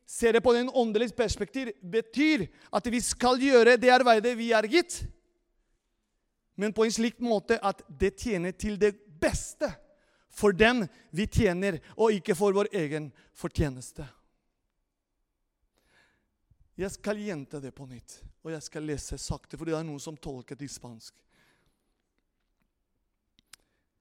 ser 0.07 0.33
det 0.33 0.43
på 0.43 0.53
den 0.55 0.71
åndelige 0.75 1.15
perspektiv, 1.17 1.73
betyr 1.83 2.47
at 2.73 2.87
vi 2.91 3.01
skal 3.01 3.39
gjøre 3.43 3.77
det 3.79 3.93
arbeidet 3.95 4.37
vi 4.39 4.51
er 4.53 4.67
gitt, 4.71 5.03
men 6.61 6.75
på 6.77 6.85
en 6.85 6.93
slik 6.93 7.21
måte 7.25 7.57
at 7.63 7.83
det 7.89 8.17
tjener 8.21 8.53
til 8.53 8.77
det 8.81 8.93
beste 9.21 9.71
for 10.31 10.53
den 10.53 10.85
vi 11.11 11.27
tjener, 11.27 11.81
og 11.97 12.13
ikke 12.15 12.37
for 12.39 12.55
vår 12.55 12.71
egen 12.77 13.11
fortjeneste. 13.35 14.07
Jeg 16.81 16.91
skal 16.95 17.19
gjenta 17.21 17.61
det 17.61 17.73
på 17.77 17.87
nytt, 17.89 18.21
og 18.45 18.55
jeg 18.55 18.63
skal 18.65 18.87
lese 18.89 19.19
sakte, 19.21 19.59
for 19.59 19.69
det 19.69 19.75
er 19.77 19.85
noen 19.85 20.01
som 20.01 20.17
tolker 20.17 20.57
det 20.57 20.69
i 20.69 20.73
spansk. 20.73 21.15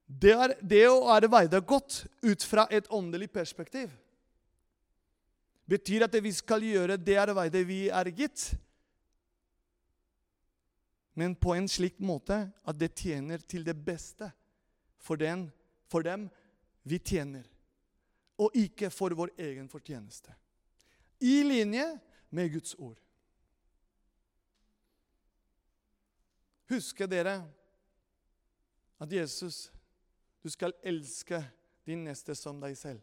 Det, 0.09 0.31
er, 0.33 0.53
det 0.61 0.85
å 0.89 1.09
arbeide 1.13 1.59
godt 1.61 2.05
ut 2.25 2.43
fra 2.43 2.65
et 2.73 2.87
åndelig 2.89 3.29
perspektiv 3.33 3.91
betyr 5.69 6.07
at 6.07 6.17
vi 6.23 6.31
skal 6.33 6.65
gjøre 6.65 6.97
det 6.97 7.17
arbeidet 7.21 7.61
vi 7.67 7.87
er 7.93 8.09
gitt, 8.15 8.49
men 11.19 11.35
på 11.35 11.53
en 11.53 11.67
slik 11.67 11.99
måte 11.99 12.37
at 12.63 12.77
det 12.79 12.93
tjener 12.95 13.41
til 13.43 13.65
det 13.67 13.75
beste 13.75 14.29
for, 14.97 15.19
den, 15.19 15.49
for 15.91 16.05
dem 16.05 16.29
vi 16.87 16.99
tjener, 16.99 17.43
og 18.39 18.55
ikke 18.55 18.89
for 18.93 19.13
vår 19.17 19.33
egen 19.37 19.67
fortjeneste. 19.69 20.31
I 21.19 21.41
linje 21.43 21.85
med 22.31 22.53
Guds 22.53 22.75
ord. 22.79 22.97
Husker 26.69 27.09
dere 27.09 27.41
at 28.99 29.11
Jesus 29.11 29.71
Du 30.39 30.47
skal 30.49 30.71
elske 30.87 31.41
din 31.83 32.05
neste 32.07 32.31
som 32.31 32.61
deg 32.61 32.77
selv. 32.79 33.01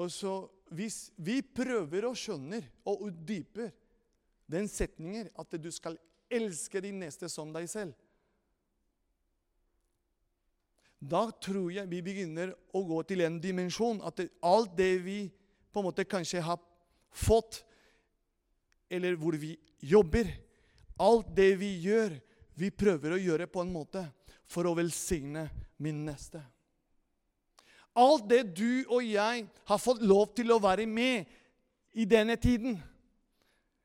Og 0.00 0.10
så 0.12 0.48
Hvis 0.72 1.10
vi 1.20 1.42
prøver 1.44 2.06
å 2.08 2.14
skjønne 2.16 2.62
og 2.88 3.02
utdype 3.10 3.66
den 4.48 4.64
setningen 4.68 5.28
at 5.36 5.52
du 5.60 5.68
skal 5.72 5.98
elske 6.32 6.80
din 6.80 7.02
neste 7.02 7.28
som 7.28 7.52
deg 7.52 7.68
selv 7.68 7.92
Da 11.02 11.26
tror 11.44 11.68
jeg 11.74 11.90
vi 11.90 12.00
begynner 12.04 12.54
å 12.72 12.84
gå 12.88 13.02
til 13.10 13.24
en 13.26 13.36
dimensjon 13.42 14.00
at 14.06 14.22
alt 14.40 14.76
det 14.78 14.94
vi 15.04 15.18
på 15.72 15.80
en 15.80 15.88
måte 15.88 16.04
kanskje 16.06 16.42
har 16.44 16.60
fått, 17.12 17.62
eller 18.92 19.16
hvor 19.18 19.34
vi 19.40 19.56
jobber. 19.80 20.28
Alt 21.00 21.32
det 21.34 21.56
vi 21.58 21.72
gjør, 21.82 22.14
vi 22.54 22.70
prøver 22.70 23.16
å 23.16 23.20
gjøre 23.20 23.48
på 23.50 23.64
en 23.64 23.72
måte 23.72 24.04
for 24.46 24.68
å 24.68 24.76
velsigne 24.76 25.48
min 25.82 26.04
neste. 26.06 26.42
Alt 27.98 28.28
det 28.28 28.42
du 28.56 28.84
og 28.88 29.04
jeg 29.04 29.46
har 29.68 29.80
fått 29.80 30.02
lov 30.04 30.32
til 30.36 30.52
å 30.52 30.60
være 30.62 30.86
med 30.88 31.28
i 31.92 32.06
denne 32.08 32.38
tiden 32.40 32.78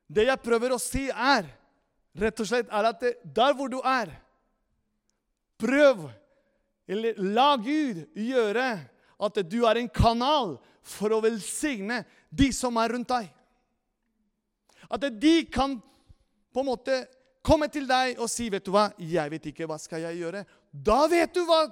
Det 0.07 0.23
jeg 0.29 0.39
prøver 0.39 0.71
å 0.71 0.79
si, 0.79 1.09
er 1.11 1.49
rett 2.17 2.39
og 2.39 2.47
slett 2.47 2.71
er 2.71 2.87
at 2.87 3.03
der 3.23 3.55
hvor 3.57 3.67
du 3.71 3.81
er 3.83 4.13
Prøv, 5.57 6.05
eller 6.87 7.17
la 7.17 7.55
Gud 7.57 8.03
gjøre 8.13 8.67
at 9.25 9.39
du 9.49 9.63
er 9.65 9.79
en 9.81 9.89
kanal 9.89 10.59
for 10.85 11.11
å 11.15 11.21
velsigne 11.23 12.03
de 12.29 12.51
som 12.53 12.77
er 12.77 12.93
rundt 12.93 13.09
deg. 13.09 13.31
At 14.85 15.07
de 15.19 15.33
kan 15.49 15.73
på 16.53 16.61
en 16.61 16.69
måte 16.69 16.99
komme 17.41 17.67
til 17.73 17.87
deg 17.89 18.19
og 18.21 18.29
si, 18.29 18.49
'Vet 18.49 18.65
du 18.65 18.71
hva, 18.71 18.91
jeg 18.97 19.31
vet 19.31 19.45
ikke 19.51 19.67
hva 19.67 19.79
skal 19.79 20.01
jeg 20.05 20.21
gjøre.' 20.21 20.45
Da 20.71 21.07
vet 21.07 21.33
du 21.33 21.41
hva 21.45 21.65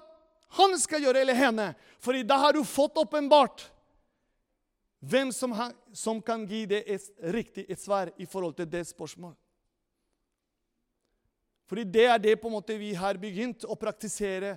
han 0.48 0.76
skal 0.80 1.04
gjøre, 1.04 1.22
eller 1.22 1.38
henne. 1.38 1.72
For 2.00 2.18
da 2.24 2.38
har 2.38 2.54
du 2.54 2.64
fått 2.64 2.98
åpenbart 2.98 3.72
Hvem 5.06 5.30
som, 5.34 5.52
har, 5.52 5.74
som 5.94 6.22
kan 6.22 6.48
gi 6.50 6.64
det 6.66 6.80
et 6.90 7.12
riktig 7.30 7.66
et 7.70 7.78
svar 7.78 8.10
i 8.18 8.26
forhold 8.26 8.56
til 8.58 8.66
det 8.66 8.82
spørsmålet? 8.90 9.38
Fordi 11.70 11.84
det 11.84 12.06
er 12.10 12.22
det 12.22 12.36
på 12.42 12.50
en 12.50 12.56
måte 12.56 12.78
vi 12.78 12.94
har 12.98 13.20
begynt 13.22 13.68
å 13.70 13.78
praktisere 13.78 14.56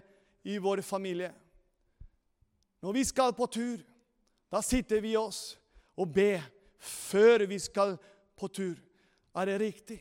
i 0.48 0.56
vår 0.60 0.80
familie. 0.86 1.34
Når 2.80 2.96
vi 2.96 3.04
skal 3.04 3.34
på 3.36 3.48
tur, 3.52 3.82
da 4.48 4.62
sitter 4.64 5.02
vi 5.04 5.16
oss 5.20 5.58
og 5.98 6.12
ber 6.16 6.44
før 6.78 7.44
vi 7.50 7.58
skal 7.60 7.96
på 8.38 8.48
tur. 8.48 8.76
Er 9.36 9.50
det 9.50 9.60
riktig? 9.60 9.98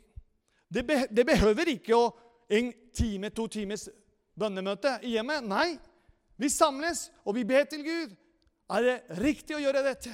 Det, 0.68 0.84
be 0.88 1.06
det 1.12 1.26
behøver 1.28 1.74
ikke 1.76 1.96
å 1.96 2.12
en 2.48 2.72
time, 2.96 3.30
to 3.30 3.48
times 3.48 3.88
bønnemøte 4.40 5.00
i 5.04 5.16
hjemmet. 5.16 5.46
Nei, 5.48 5.78
vi 6.38 6.50
samles, 6.50 7.08
og 7.26 7.36
vi 7.36 7.46
ber 7.48 7.66
til 7.70 7.84
Gud. 7.86 8.16
Er 8.70 8.84
det 8.84 9.20
riktig 9.22 9.56
å 9.58 9.62
gjøre 9.62 9.86
dette? 9.86 10.14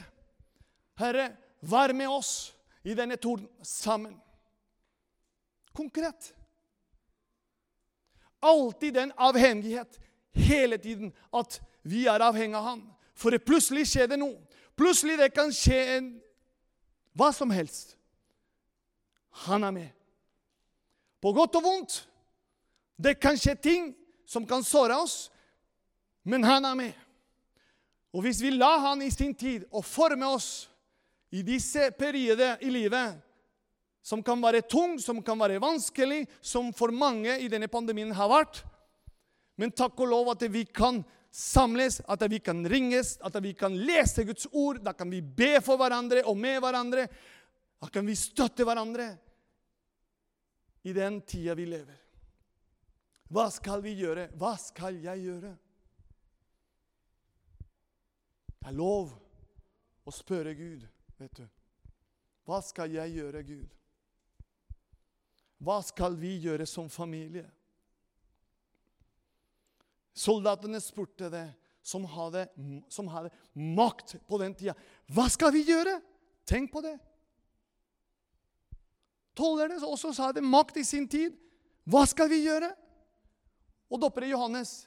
Herre, 1.00 1.32
vær 1.62 1.94
med 1.96 2.12
oss 2.12 2.54
i 2.84 2.96
denne 2.96 3.18
torden 3.18 3.48
sammen. 3.66 4.16
Konkret. 5.74 6.34
Alltid 8.44 8.94
den 8.94 9.14
avhengighet 9.18 10.00
hele 10.34 10.78
tiden 10.78 11.14
at 11.34 11.62
vi 11.84 12.06
er 12.08 12.24
avhengig 12.24 12.58
av 12.60 12.68
Han. 12.68 12.84
For 13.16 13.36
plutselig 13.38 13.88
skjer 13.90 14.10
det 14.12 14.20
noe. 14.20 14.38
Plutselig 14.76 15.18
det 15.20 15.34
kan 15.34 15.52
skje 15.54 15.80
en, 15.98 16.08
hva 17.14 17.30
som 17.34 17.52
helst. 17.54 17.96
Han 19.48 19.64
er 19.64 19.74
med. 19.74 19.90
På 21.22 21.34
godt 21.34 21.56
og 21.56 21.64
vondt. 21.66 22.00
Det 22.98 23.16
kan 23.22 23.38
skje 23.40 23.56
ting 23.56 23.92
som 24.34 24.48
kan 24.50 24.66
såre 24.66 24.98
oss, 24.98 25.30
men 26.26 26.44
han 26.44 26.66
er 26.66 26.78
med. 26.80 26.94
Og 28.14 28.26
hvis 28.26 28.42
vi 28.42 28.54
lar 28.54 28.82
han 28.82 29.02
i 29.02 29.12
sin 29.14 29.34
tid 29.34 29.66
og 29.72 29.86
forme 29.86 30.28
oss 30.36 30.68
i 31.34 31.42
disse 31.46 31.90
perioder 31.98 32.62
i 32.62 32.70
livet 32.74 33.18
som 34.04 34.22
kan 34.26 34.42
være 34.44 34.62
tung, 34.70 35.00
som 35.02 35.22
kan 35.26 35.40
være 35.40 35.62
vanskelig, 35.64 36.26
som 36.42 36.70
for 36.76 36.94
mange 36.94 37.40
i 37.42 37.50
denne 37.50 37.70
pandemien 37.72 38.12
har 38.14 38.30
vært 38.32 38.64
Men 39.56 39.70
takk 39.70 40.00
og 40.02 40.10
lov 40.10 40.30
at 40.32 40.44
vi 40.50 40.64
kan 40.66 41.04
samles, 41.30 42.00
at 42.10 42.24
vi 42.26 42.40
kan 42.42 42.64
ringes, 42.66 43.20
at 43.22 43.36
vi 43.38 43.52
kan 43.54 43.76
lese 43.86 44.24
Guds 44.26 44.48
ord. 44.50 44.80
Da 44.82 44.96
kan 44.98 45.12
vi 45.14 45.22
be 45.22 45.60
for 45.62 45.78
hverandre 45.78 46.24
og 46.26 46.38
med 46.38 46.58
hverandre. 46.58 47.06
Da 47.78 47.90
kan 47.94 48.06
vi 48.06 48.16
støtte 48.18 48.66
hverandre 48.66 49.12
i 50.84 50.94
den 50.94 51.22
tida 51.22 51.54
vi 51.54 51.68
lever. 51.70 52.03
Hva 53.34 53.48
skal 53.50 53.82
vi 53.82 53.96
gjøre? 53.98 54.28
Hva 54.38 54.54
skal 54.62 55.00
jeg 55.02 55.24
gjøre? 55.26 55.54
Det 58.54 58.70
er 58.70 58.76
lov 58.78 59.10
å 60.06 60.14
spørre 60.14 60.54
Gud, 60.56 60.84
vet 61.18 61.40
du. 61.40 61.48
Hva 62.46 62.60
skal 62.64 62.94
jeg 62.94 63.16
gjøre, 63.18 63.42
Gud? 63.48 63.72
Hva 65.64 65.80
skal 65.86 66.18
vi 66.20 66.36
gjøre 66.44 66.68
som 66.70 66.90
familie? 66.92 67.48
Soldatene 70.14 70.82
spurte 70.84 71.32
det, 71.34 71.48
som 71.84 72.06
hadde, 72.08 72.46
som 72.92 73.10
hadde 73.12 73.34
makt 73.56 74.18
på 74.30 74.40
den 74.40 74.54
tida. 74.56 74.76
Hva 75.12 75.26
skal 75.32 75.52
vi 75.56 75.66
gjøre? 75.68 75.98
Tenk 76.48 76.70
på 76.72 76.84
det. 76.86 76.96
Tollerne 79.34 79.82
også 79.82 80.14
sa 80.14 80.30
det 80.36 80.46
makt 80.46 80.78
i 80.80 80.86
sin 80.88 81.10
tid. 81.10 81.34
Hva 81.90 82.06
skal 82.08 82.30
vi 82.32 82.44
gjøre? 82.46 82.70
Og 83.92 84.02
doppere 84.02 84.32
Johannes 84.32 84.84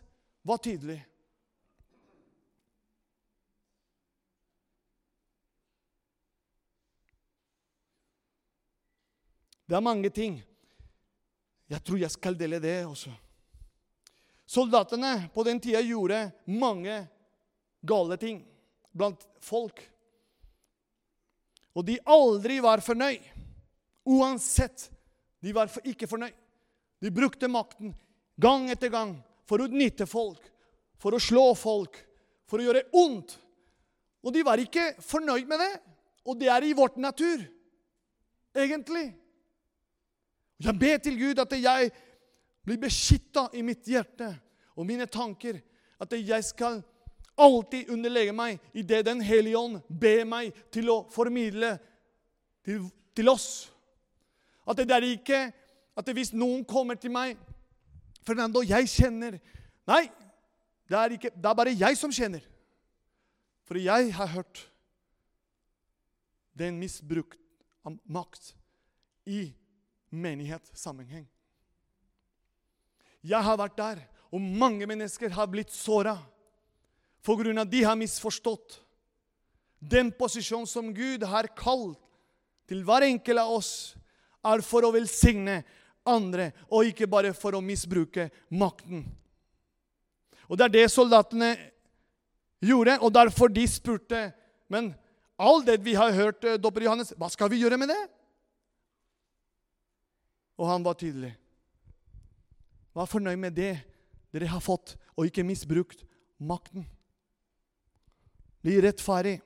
var 0.47 0.63
tydelig. 0.63 1.01
Det 9.67 9.75
er 9.75 9.83
mange 9.83 10.11
ting. 10.15 10.39
Jeg 11.67 11.83
tror 11.83 11.99
jeg 11.99 12.15
skal 12.15 12.37
dele 12.39 12.61
det 12.63 12.79
også. 12.87 13.11
Soldatene 14.47 15.27
på 15.35 15.43
den 15.43 15.59
tida 15.59 15.81
gjorde 15.83 16.29
mange 16.47 17.01
gale 17.83 18.19
ting 18.21 18.45
blant 18.95 19.27
folk. 19.43 19.83
Og 21.75 21.85
de 21.85 21.99
aldri 22.07 22.61
var 22.63 22.81
fornøyd. 22.81 23.27
Uansett. 24.07 24.87
De 25.43 25.51
var 25.53 25.71
ikke 25.83 26.07
fornøyd. 26.09 26.35
De 27.03 27.11
brukte 27.13 27.51
makten 27.51 27.91
gang 28.41 28.71
etter 28.71 28.93
gang 28.93 29.17
for 29.49 29.61
å 29.61 29.69
utnytte 29.69 30.07
folk, 30.09 30.41
for 31.01 31.17
å 31.17 31.23
slå 31.23 31.51
folk, 31.59 31.99
for 32.47 32.61
å 32.61 32.67
gjøre 32.69 32.87
ondt. 32.97 33.37
Og 34.27 34.35
de 34.35 34.43
var 34.47 34.61
ikke 34.61 34.95
fornøyd 35.05 35.47
med 35.49 35.63
det. 35.63 35.75
Og 36.27 36.39
det 36.41 36.51
er 36.51 36.65
i 36.67 36.75
vårt 36.75 36.97
natur, 36.99 37.45
egentlig. 38.57 39.13
Jeg 40.59 40.79
ber 40.81 40.99
til 41.05 41.19
Gud 41.21 41.39
at 41.39 41.53
jeg 41.55 41.93
blir 42.67 42.81
beskytta 42.83 43.47
i 43.55 43.63
mitt 43.63 43.87
hjerte 43.87 44.33
og 44.75 44.89
mine 44.89 45.07
tanker. 45.07 45.61
At 46.03 46.13
jeg 46.17 46.45
skal 46.45 46.81
alltid 47.37 47.93
underlegge 47.93 48.33
meg 48.33 48.61
i 48.73 48.83
det 48.83 49.05
Den 49.07 49.21
hellige 49.21 49.61
ånd 49.61 49.81
ber 49.89 50.25
meg 50.29 50.57
til 50.73 50.89
å 50.91 51.03
formidle 51.13 51.77
til, 52.65 52.89
til 53.15 53.31
oss. 53.31 53.69
At 54.67 54.81
det 54.81 54.91
er 54.91 55.07
ikke 55.07 55.45
at 55.97 56.11
hvis 56.13 56.35
noen 56.35 56.65
kommer 56.69 56.99
til 57.01 57.15
meg 57.15 57.37
Fernando, 58.27 58.63
jeg 58.67 58.89
kjenner 58.91 59.39
Nei, 59.87 60.09
det 60.91 60.97
er, 60.99 61.13
ikke, 61.15 61.31
det 61.31 61.47
er 61.47 61.59
bare 61.59 61.75
jeg 61.75 61.99
som 61.99 62.11
kjenner. 62.11 62.43
For 63.67 63.79
jeg 63.79 64.11
har 64.15 64.33
hørt 64.33 64.65
den 66.59 66.79
misbruk 66.81 67.37
av 67.87 67.95
makt 68.11 68.51
i 69.31 69.53
menighetssammenheng. 70.11 71.27
Jeg 73.27 73.43
har 73.43 73.59
vært 73.59 73.79
der, 73.79 74.03
og 74.31 74.43
mange 74.43 74.87
mennesker 74.91 75.31
har 75.35 75.47
blitt 75.51 75.71
såra 75.75 76.17
pga. 77.27 77.65
de 77.65 77.83
har 77.83 77.99
misforstått 77.99 78.81
den 79.79 80.11
posisjonen 80.11 80.67
som 80.67 80.93
Gud 80.95 81.23
har 81.23 81.47
kalt 81.55 81.99
til 82.67 82.83
hver 82.83 83.07
enkelt 83.07 83.39
av 83.39 83.51
oss, 83.59 83.97
er 84.47 84.63
for 84.63 84.87
å 84.87 84.93
velsigne 84.95 85.61
andre, 86.07 86.51
og 86.71 86.89
ikke 86.89 87.09
bare 87.11 87.33
for 87.37 87.57
å 87.57 87.65
misbruke 87.65 88.29
makten. 88.51 89.05
Og 90.47 90.59
Det 90.59 90.65
er 90.65 90.75
det 90.75 90.91
soldatene 90.93 91.57
gjorde, 92.63 92.99
og 93.03 93.13
derfor 93.13 93.49
de 93.53 93.67
spurte 93.69 94.33
Men 94.69 94.95
all 95.39 95.61
det 95.63 95.77
vi 95.85 95.95
har 95.95 96.11
hørt, 96.11 96.43
eh, 96.43 96.57
dopper 96.59 96.83
Johannes, 96.83 97.13
hva 97.15 97.29
skal 97.31 97.49
vi 97.49 97.61
gjøre 97.61 97.79
med 97.79 97.89
det? 97.89 98.09
Og 100.59 100.67
han 100.67 100.83
var 100.83 100.95
tydelig. 100.99 101.37
Vær 102.97 103.07
fornøyd 103.07 103.39
med 103.39 103.55
det 103.55 103.77
dere 104.33 104.49
har 104.51 104.61
fått, 104.65 104.97
og 105.15 105.29
ikke 105.29 105.45
misbrukt 105.47 106.03
makten. 106.43 106.83
Bli 108.65 108.81
rettferdig. 108.83 109.39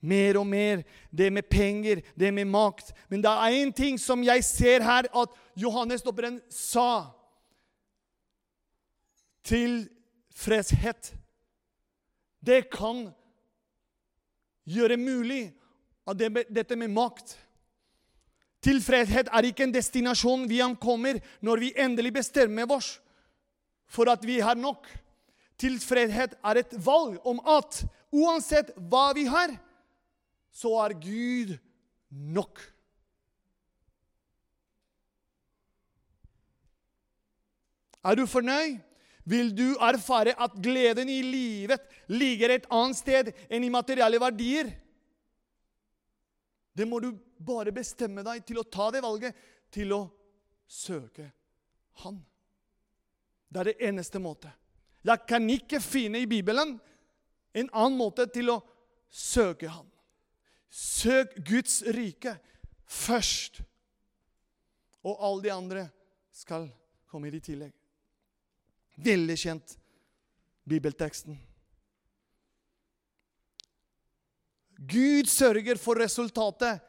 Mer 0.00 0.38
og 0.40 0.46
mer. 0.46 0.82
Det 1.10 1.32
med 1.32 1.48
penger, 1.50 2.00
det 2.18 2.32
med 2.34 2.48
makt. 2.48 2.92
Men 3.08 3.22
det 3.22 3.30
er 3.30 3.60
én 3.60 3.72
ting 3.72 3.98
som 4.00 4.22
jeg 4.24 4.44
ser 4.44 4.82
her 4.82 5.08
at 5.12 5.36
Johannes 5.56 6.02
Dobberen 6.02 6.40
sa. 6.48 7.10
Tilfredshet. 9.44 11.14
Det 12.40 12.70
kan 12.72 13.10
gjøre 14.64 14.96
mulig 14.96 15.50
at 16.08 16.18
det, 16.18 16.46
dette 16.48 16.76
med 16.76 16.88
makt 16.88 17.36
Tilfredshet 18.60 19.30
er 19.32 19.46
ikke 19.48 19.64
en 19.64 19.72
destinasjon 19.72 20.44
vi 20.48 20.60
ankommer 20.60 21.20
når 21.44 21.62
vi 21.64 21.70
endelig 21.80 22.12
bestemmer 22.18 22.68
oss 22.72 22.98
for 23.90 24.10
at 24.12 24.24
vi 24.26 24.38
har 24.44 24.58
nok. 24.58 24.84
Tilfredshet 25.60 26.36
er 26.44 26.60
et 26.60 26.74
valg 26.84 27.16
om 27.26 27.40
at 27.48 27.80
uansett 28.12 28.74
hva 28.76 29.10
vi 29.16 29.24
har, 29.32 29.54
så 30.52 30.74
er 30.84 30.96
Gud 31.00 31.56
nok. 32.10 32.60
Er 38.04 38.16
du 38.16 38.24
fornøyd? 38.26 38.80
Vil 39.30 39.52
du 39.54 39.76
erfare 39.84 40.32
at 40.40 40.54
gleden 40.62 41.08
i 41.12 41.20
livet 41.22 41.82
ligger 42.08 42.54
et 42.54 42.68
annet 42.72 42.98
sted 42.98 43.28
enn 43.52 43.66
i 43.66 43.72
materielle 43.72 44.18
verdier? 44.18 44.70
Det 46.74 46.86
må 46.88 46.98
du 47.04 47.12
bare 47.38 47.74
bestemme 47.74 48.24
deg 48.26 48.42
til 48.48 48.58
å 48.62 48.66
ta 48.66 48.88
det 48.94 49.02
valget, 49.04 49.36
til 49.70 49.92
å 49.94 50.00
søke 50.66 51.28
Han. 52.02 52.16
Det 53.50 53.60
er 53.60 53.68
det 53.70 53.88
eneste 53.90 54.18
måte. 54.22 54.50
Jeg 55.04 55.26
kan 55.28 55.44
ikke 55.50 55.80
finne 55.82 56.22
i 56.22 56.28
Bibelen 56.30 56.78
en 57.52 57.70
annen 57.70 57.98
måte 57.98 58.26
til 58.32 58.54
å 58.54 58.60
søke 59.10 59.68
Han. 59.68 59.86
Søk 60.70 61.34
Guds 61.46 61.82
rike 61.82 62.36
først. 62.86 63.60
Og 65.02 65.18
alle 65.18 65.42
de 65.42 65.52
andre 65.52 65.88
skal 66.32 66.68
komme 67.10 67.30
i 67.30 67.42
tillegg. 67.42 67.72
Veldig 69.00 69.36
kjent 69.38 69.76
bibelteksten. 70.68 71.38
Gud 74.80 75.28
sørger 75.28 75.76
for 75.76 76.00
resultatet. 76.00 76.80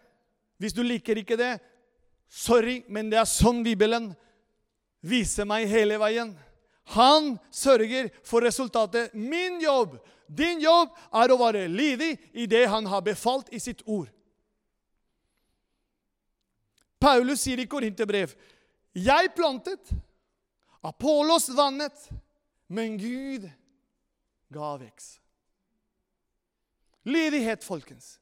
Hvis 0.57 0.73
du 0.73 0.83
liker 0.83 1.17
ikke 1.17 1.37
det, 1.39 1.55
sorry, 2.29 2.83
men 2.87 3.09
det 3.11 3.17
er 3.19 3.27
sånn 3.27 3.63
Bibelen 3.65 4.11
viser 5.01 5.47
meg 5.49 5.67
hele 5.71 5.97
veien. 5.99 6.35
Han 6.83 7.37
sørger 7.51 8.09
for 8.23 8.41
resultatet. 8.41 9.13
Min 9.13 9.61
jobb, 9.61 9.97
din 10.27 10.61
jobb, 10.61 10.89
er 11.13 11.31
å 11.31 11.39
være 11.39 11.67
lydig 11.71 12.15
i 12.33 12.47
det 12.49 12.65
han 12.71 12.85
har 12.89 13.03
befalt 13.05 13.51
i 13.53 13.59
sitt 13.59 13.83
ord. 13.85 14.09
Paulus 17.01 17.41
sier 17.41 17.59
i 17.61 17.69
Korinterbrev 17.69 18.33
jeg 18.91 19.31
plantet, 19.35 19.93
Apollos 20.83 21.47
vannet, 21.55 21.95
men 22.67 22.97
Gud 22.99 23.45
ga 24.51 24.73
vekst. 24.81 25.21
Lydighet, 27.07 27.63
folkens. 27.63 28.19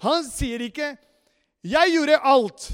Han 0.00 0.24
sier 0.24 0.60
ikke 0.60 0.96
'Jeg 1.64 1.92
gjorde 1.92 2.20
alt', 2.22 2.72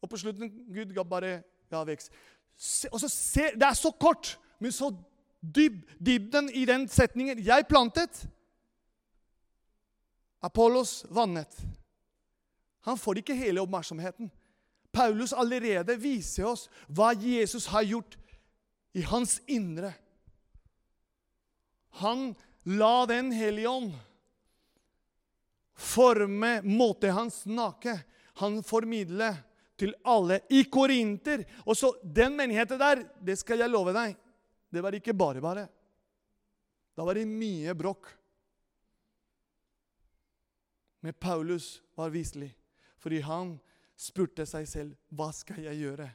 og 0.00 0.10
på 0.10 0.16
slutten 0.16 0.50
Gud 0.70 0.94
ga 0.94 1.02
bare 1.02 1.42
ga 1.70 1.82
vekst. 1.84 2.12
Så 2.56 3.08
ser, 3.08 3.56
Det 3.56 3.66
er 3.66 3.74
så 3.74 3.90
kort, 3.92 4.38
men 4.58 4.72
så 4.72 4.90
dyb, 5.40 5.82
dybden 5.98 6.50
i 6.50 6.64
den 6.64 6.88
setningen 6.88 7.38
'Jeg 7.38 7.68
plantet', 7.68 8.26
Apollos 10.40 11.04
vannet. 11.08 11.56
Han 12.80 12.98
får 12.98 13.18
ikke 13.18 13.34
hele 13.34 13.60
oppmerksomheten. 13.60 14.30
Paulus 14.92 15.32
allerede 15.32 15.96
viser 15.96 16.44
oss 16.44 16.68
hva 16.88 17.14
Jesus 17.16 17.66
har 17.66 17.82
gjort 17.82 18.16
i 18.92 19.00
hans 19.00 19.40
indre. 19.46 19.94
Han 21.90 22.34
la 22.64 23.06
Den 23.06 23.32
hellige 23.32 23.68
ånd 23.68 23.94
forme 25.74 26.60
måten 26.62 27.12
han 27.12 27.30
nake. 27.44 27.98
Han 28.34 28.62
formidler 28.62 29.36
til 29.84 29.94
alle 30.08 30.40
i 30.48 30.64
Korinter. 30.64 31.44
Og 31.68 31.76
så 31.76 31.92
Den 32.02 32.36
menigheten 32.36 32.80
der, 32.80 33.04
det 33.20 33.36
skal 33.38 33.60
jeg 33.60 33.70
love 33.70 33.92
deg, 33.92 34.16
det 34.72 34.82
var 34.82 34.96
ikke 34.96 35.14
bare 35.14 35.40
bare. 35.44 35.68
Da 36.96 37.04
var 37.04 37.14
det 37.14 37.28
mye 37.28 37.74
bråk. 37.74 38.08
Men 41.04 41.12
Paulus 41.20 41.82
var 41.94 42.10
viselig, 42.10 42.54
fordi 42.96 43.20
han 43.20 43.58
spurte 43.96 44.46
seg 44.48 44.66
selv 44.66 44.94
hva 45.12 45.28
skal 45.36 45.60
jeg 45.66 45.82
gjøre. 45.82 46.08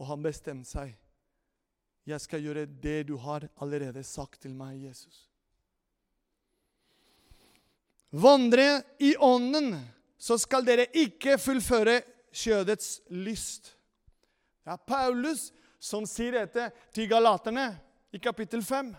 Og 0.00 0.08
han 0.08 0.24
bestemte 0.24 0.70
seg. 0.70 0.94
Jeg 2.06 2.22
skal 2.22 2.42
gjøre 2.42 2.66
det 2.66 3.02
du 3.10 3.16
har 3.20 3.48
allerede 3.60 4.02
sagt 4.06 4.40
til 4.46 4.54
meg, 4.56 4.78
Jesus. 4.86 5.26
Vandre 8.16 8.80
i 9.02 9.12
ånden, 9.18 9.74
så 10.16 10.38
skal 10.40 10.64
dere 10.64 10.86
ikke 10.96 11.36
fullføre 11.42 11.98
kjødets 12.36 13.00
lyst. 13.08 13.72
Det 14.64 14.74
er 14.74 14.86
Paulus 14.88 15.48
som 15.80 16.06
sier 16.08 16.40
dette 16.40 16.68
til 16.94 17.08
galaterne 17.10 17.70
i 18.14 18.20
kapittel 18.22 18.62
5. 18.64 18.92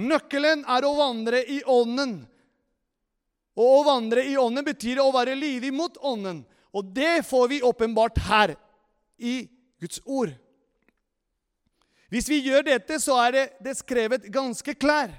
Nøkkelen 0.00 0.62
er 0.70 0.86
å 0.86 0.92
vandre 0.98 1.42
i 1.50 1.60
ånden. 1.66 2.20
Og 3.58 3.80
å 3.80 3.86
vandre 3.88 4.24
i 4.24 4.36
ånden 4.38 4.64
betyr 4.64 5.02
å 5.02 5.10
være 5.14 5.34
lydig 5.38 5.72
mot 5.74 5.96
ånden. 6.06 6.44
Og 6.70 6.92
det 6.94 7.26
får 7.26 7.48
vi 7.50 7.64
åpenbart 7.66 8.20
her 8.28 8.54
i 9.18 9.42
Guds 9.82 10.00
ord. 10.06 10.32
Hvis 12.10 12.28
vi 12.30 12.40
gjør 12.42 12.64
dette, 12.66 12.98
så 13.02 13.18
er 13.26 13.34
det, 13.34 13.44
det 13.62 13.76
skrevet 13.78 14.30
ganske 14.32 14.74
klær 14.74 15.12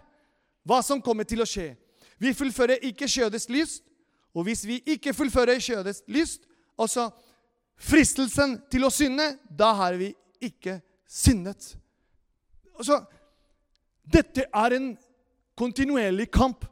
hva 0.68 0.82
som 0.84 1.02
kommer 1.04 1.28
til 1.28 1.44
å 1.44 1.48
skje. 1.48 1.74
Vi 2.22 2.34
fullfører 2.38 2.84
ikke 2.88 3.10
kjødets 3.10 3.48
lyst. 3.52 3.84
Og 4.34 4.48
hvis 4.48 4.64
vi 4.68 4.80
ikke 4.94 5.14
fullfører 5.14 5.60
kjødets 5.60 6.04
lyst, 6.08 6.48
altså 6.80 7.10
fristelsen 7.82 8.60
til 8.72 8.86
å 8.88 8.94
synde, 8.94 9.26
da 9.50 9.74
har 9.80 9.98
vi 10.00 10.14
ikke 10.42 10.80
syndet. 11.10 11.74
Altså, 12.78 13.02
dette 14.08 14.48
er 14.48 14.78
en 14.78 14.92
kontinuerlig 15.58 16.30
kamp 16.32 16.66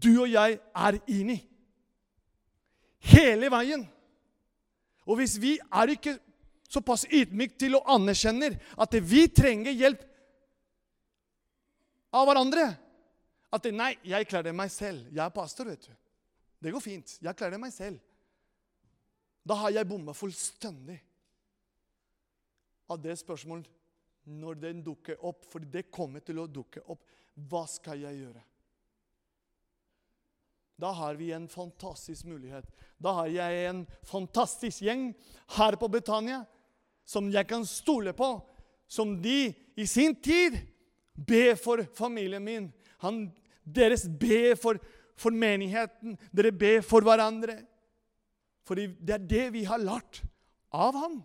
du 0.00 0.12
og 0.22 0.30
jeg 0.30 0.58
er 0.60 0.98
inne 1.10 1.36
i. 1.36 1.46
Hele 3.10 3.48
veien. 3.52 3.82
Og 5.08 5.18
hvis 5.18 5.38
vi 5.40 5.56
er 5.58 5.92
ikke 5.94 6.18
såpass 6.70 7.06
ydmyke 7.10 7.58
til 7.58 7.74
å 7.76 7.84
anerkjenne 7.96 8.52
at 8.78 8.94
vi 9.02 9.24
trenger 9.34 9.74
hjelp 9.74 10.04
av 12.14 12.28
hverandre 12.28 12.68
at 13.50 13.64
det, 13.64 13.72
nei, 13.74 13.94
jeg 14.06 14.28
klarer 14.30 14.50
det 14.50 14.56
meg 14.56 14.70
selv. 14.70 15.08
Jeg 15.10 15.24
er 15.24 15.34
pastor, 15.34 15.66
vet 15.72 15.88
du. 15.88 15.94
Det 16.60 16.72
går 16.74 16.84
fint. 16.84 17.16
Jeg 17.20 17.36
klarer 17.36 17.56
det 17.56 17.62
meg 17.62 17.72
selv. 17.74 18.00
Da 19.46 19.56
har 19.62 19.72
jeg 19.72 19.88
bomma 19.88 20.12
fullstendig 20.16 20.98
av 22.90 23.00
det 23.00 23.16
spørsmålet 23.20 23.70
når 24.30 24.60
den 24.60 24.82
dukker 24.84 25.22
opp. 25.24 25.46
For 25.48 25.64
det 25.64 25.88
kommer 25.92 26.24
til 26.24 26.42
å 26.42 26.48
dukke 26.50 26.84
opp. 26.92 27.02
Hva 27.48 27.64
skal 27.70 28.04
jeg 28.04 28.20
gjøre? 28.20 28.44
Da 30.80 30.92
har 30.96 31.16
vi 31.18 31.30
en 31.36 31.48
fantastisk 31.48 32.28
mulighet. 32.28 32.68
Da 33.00 33.12
har 33.18 33.28
jeg 33.32 33.64
en 33.68 33.82
fantastisk 34.08 34.84
gjeng 34.84 35.10
her 35.56 35.76
på 35.80 35.88
Betania 35.92 36.42
som 37.04 37.28
jeg 37.32 37.48
kan 37.48 37.66
stole 37.68 38.14
på. 38.16 38.30
Som 38.90 39.18
de 39.22 39.52
i 39.76 39.86
sin 39.86 40.16
tid 40.16 40.56
ber 41.14 41.54
for 41.60 41.84
familien 41.96 42.44
min. 42.44 42.70
Han 43.04 43.28
deres 43.64 44.06
ber 44.08 44.56
for, 44.60 44.80
for 45.20 45.34
menigheten. 45.36 46.16
Dere 46.32 46.52
ber 46.52 46.80
for 46.86 47.04
hverandre. 47.04 47.58
For 48.66 48.78
det 48.78 49.16
er 49.16 49.26
det 49.26 49.46
vi 49.56 49.64
har 49.68 49.82
lært 49.82 50.22
av 50.70 50.96
ham. 50.96 51.20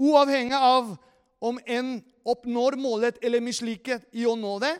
Uavhengig 0.00 0.56
av 0.56 0.94
om 1.44 1.58
en 1.66 1.98
oppnår 2.24 2.76
målet 2.80 3.18
eller 3.24 3.44
misliket 3.44 4.06
i 4.16 4.24
å 4.28 4.36
nå 4.36 4.54
det, 4.62 4.74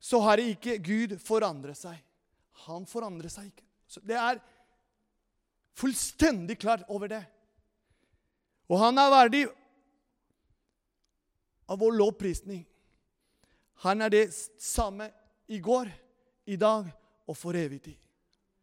så 0.00 0.20
har 0.24 0.40
ikke 0.40 0.76
Gud 0.84 1.16
forandret 1.24 1.78
seg. 1.78 1.96
Han 2.66 2.84
forandrer 2.88 3.32
seg 3.32 3.48
ikke. 3.48 3.64
Så 3.88 4.02
det 4.04 4.16
er 4.20 4.40
fullstendig 5.76 6.58
klart 6.60 6.84
over 6.92 7.10
det. 7.12 7.22
Og 8.68 8.80
han 8.80 8.98
er 8.98 9.12
verdig 9.12 9.42
av 11.66 11.78
vår 11.78 11.96
lovprisning. 11.98 12.64
Han 13.84 14.02
er 14.02 14.12
det 14.12 14.24
samme 14.62 15.10
i 15.46 15.58
går, 15.62 15.90
i 16.46 16.56
dag 16.56 16.88
og 17.26 17.36
for 17.36 17.56
evig 17.58 17.82
tid. 17.84 17.98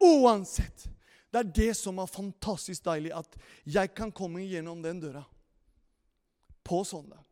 Uansett. 0.04 0.88
Det 1.34 1.42
er 1.42 1.54
det 1.56 1.72
som 1.78 2.00
er 2.00 2.10
fantastisk 2.10 2.86
deilig, 2.86 3.12
at 3.16 3.38
jeg 3.66 3.94
kan 3.98 4.12
komme 4.14 4.46
gjennom 4.46 4.84
den 4.84 5.02
døra 5.02 5.24
på 6.64 6.84
søndag 6.88 7.24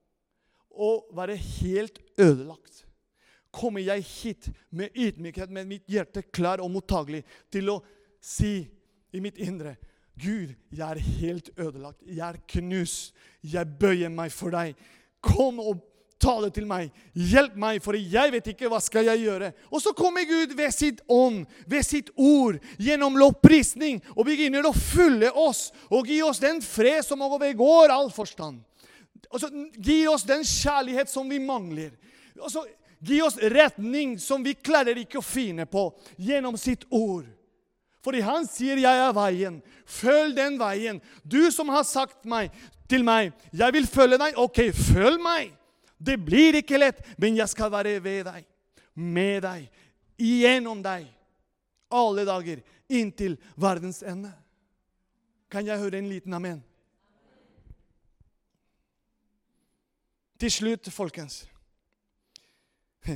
og 0.72 1.12
være 1.16 1.36
helt 1.36 2.00
ødelagt. 2.20 2.86
Kommer 3.52 3.84
jeg 3.84 4.06
hit 4.08 4.50
med 4.70 4.96
ydmykhet, 4.96 5.52
med 5.52 5.68
mitt 5.68 5.88
hjerte 5.92 6.24
klar 6.24 6.64
og 6.64 6.72
mottagelig 6.72 7.26
til 7.52 7.70
å 7.74 7.82
si 8.24 8.64
i 9.12 9.20
mitt 9.20 9.40
indre 9.44 9.76
Gud, 10.22 10.54
jeg 10.72 10.92
er 10.92 11.00
helt 11.00 11.50
ødelagt. 11.58 12.02
Jeg 12.06 12.28
er 12.28 12.40
knust. 12.48 13.16
Jeg 13.42 13.78
bøyer 13.80 14.12
meg 14.12 14.32
for 14.32 14.54
deg. 14.54 14.76
Kom 15.22 15.60
og 15.62 15.80
tale 16.22 16.52
til 16.54 16.68
meg. 16.70 16.92
Hjelp 17.18 17.56
meg, 17.60 17.80
for 17.84 17.98
jeg 17.98 18.34
vet 18.34 18.52
ikke 18.54 18.70
hva 18.72 18.80
skal 18.84 19.08
jeg 19.10 19.24
gjøre. 19.26 19.52
Og 19.74 19.82
så 19.84 19.94
kommer 19.98 20.28
Gud 20.30 20.54
ved 20.58 20.74
sitt 20.76 21.02
ånd, 21.12 21.46
ved 21.70 21.86
sitt 21.88 22.12
ord, 22.16 22.60
gjennom 22.82 23.18
lovprisning 23.20 24.02
og 24.16 24.26
begynner 24.30 24.68
å 24.68 24.76
fylle 24.76 25.32
oss 25.32 25.70
og 25.90 26.10
gi 26.10 26.22
oss 26.26 26.42
den 26.44 26.62
fred 26.66 27.04
som 27.06 27.24
overgår 27.26 27.94
all 27.94 28.12
forstand. 28.14 28.62
Og 29.32 29.40
så 29.40 29.50
Gi 29.82 30.04
oss 30.12 30.26
den 30.28 30.44
kjærlighet 30.46 31.10
som 31.10 31.30
vi 31.30 31.40
mangler. 31.42 31.94
Og 32.42 32.50
så 32.52 32.66
Gi 33.02 33.18
oss 33.26 33.40
retning 33.50 34.20
som 34.22 34.44
vi 34.46 34.54
klarer 34.54 35.00
ikke 35.02 35.18
å 35.18 35.26
finne 35.26 35.66
på, 35.66 35.88
gjennom 36.22 36.54
sitt 36.60 36.84
ord. 36.94 37.26
Fordi 38.02 38.22
han 38.22 38.46
sier 38.46 38.78
'jeg 38.78 38.98
er 38.98 39.14
veien'. 39.14 39.62
Følg 39.86 40.36
den 40.36 40.60
veien. 40.60 41.02
Du 41.26 41.52
som 41.52 41.70
har 41.70 41.84
sagt 41.84 42.26
meg, 42.26 42.52
til 42.92 43.04
meg 43.08 43.32
'Jeg 43.54 43.74
vil 43.74 43.88
følge 43.88 44.18
deg'. 44.20 44.38
Ok, 44.38 44.60
følg 44.74 45.22
meg. 45.22 45.54
Det 46.02 46.18
blir 46.26 46.58
ikke 46.58 46.80
lett, 46.82 47.02
men 47.18 47.38
jeg 47.38 47.50
skal 47.50 47.72
være 47.72 48.00
ved 48.04 48.26
deg, 48.26 48.46
med 48.96 49.42
deg, 49.46 49.70
igjennom 50.18 50.82
deg, 50.84 51.06
alle 51.92 52.26
dager, 52.26 52.64
inntil 52.90 53.38
verdens 53.56 54.02
ende. 54.02 54.34
Kan 55.52 55.68
jeg 55.68 55.80
høre 55.80 56.00
en 56.00 56.10
liten 56.10 56.34
amen? 56.34 56.64
Til 60.40 60.52
slutt, 60.52 60.90
folkens 60.90 61.44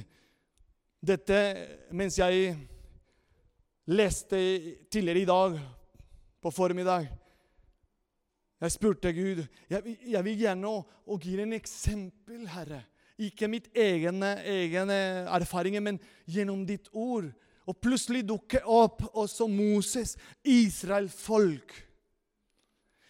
Dette 1.10 1.40
mens 1.92 2.20
jeg 2.20 2.54
leste 3.88 4.38
tidligere 4.92 5.24
i 5.24 5.26
dag, 5.26 5.60
på 6.42 6.52
formiddag 6.52 7.08
Jeg 8.62 8.72
spurte 8.72 9.12
Gud 9.14 9.42
jeg, 9.70 9.98
jeg 10.08 10.24
vil 10.26 10.44
gjerne 10.46 10.70
å, 10.70 10.84
å 10.84 11.18
gi 11.22 11.36
en 11.42 11.56
eksempel, 11.58 12.46
Herre. 12.50 12.84
Ikke 13.22 13.48
mitt 13.48 13.68
egne, 13.78 14.36
egne 14.44 14.98
erfaringer, 15.32 15.84
men 15.84 16.00
gjennom 16.28 16.66
ditt 16.68 16.90
ord. 16.92 17.30
Og 17.66 17.78
plutselig 17.82 18.26
dukker 18.28 18.66
opp 18.70 19.02
også 19.16 19.48
Moses, 19.50 20.16
Israel-folk, 20.44 21.74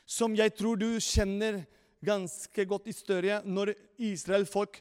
som 0.05 0.35
jeg 0.37 0.53
tror 0.55 0.77
du 0.79 0.99
kjenner 1.01 1.63
ganske 2.05 2.65
godt 2.69 2.85
historie, 2.87 3.41
når 3.43 3.73
Israel-folk 3.97 4.77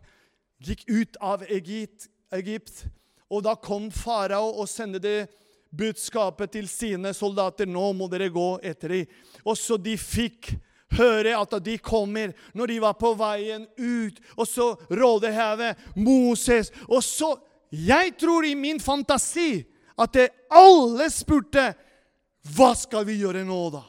gikk 0.65 0.85
ut 0.93 1.17
av 1.25 1.43
Egypt, 1.49 2.09
Egypt, 2.37 2.85
og 3.33 3.43
da 3.47 3.57
kom 3.57 3.89
farao 3.91 4.53
og 4.53 4.69
sendte 4.71 5.01
det 5.03 5.19
budskapet 5.77 6.53
til 6.55 6.68
sine 6.70 7.14
soldater. 7.14 7.66
Nå 7.66 7.93
må 7.97 8.09
dere 8.12 8.31
gå 8.33 8.49
etter 8.62 8.97
dem. 8.97 9.18
Og 9.45 9.59
så 9.59 9.79
de 9.81 9.97
fikk 10.01 10.55
høre 10.95 11.35
at 11.37 11.57
de 11.64 11.77
kommer 11.83 12.35
når 12.55 12.72
de 12.72 12.81
var 12.85 12.99
på 12.99 13.14
veien 13.18 13.66
ut. 13.77 14.20
Og 14.37 14.49
så 14.49 14.68
Rådehavet, 14.91 15.79
Moses 15.97 16.72
Og 16.89 17.03
så 17.05 17.35
Jeg 17.70 18.14
tror 18.20 18.45
i 18.47 18.55
min 18.55 18.81
fantasi 18.81 19.64
at 19.99 20.12
det 20.14 20.29
alle 20.51 21.09
spurte 21.11 21.72
Hva 22.55 22.75
skal 22.79 23.07
vi 23.09 23.18
gjøre 23.22 23.45
nå, 23.47 23.61
da? 23.75 23.83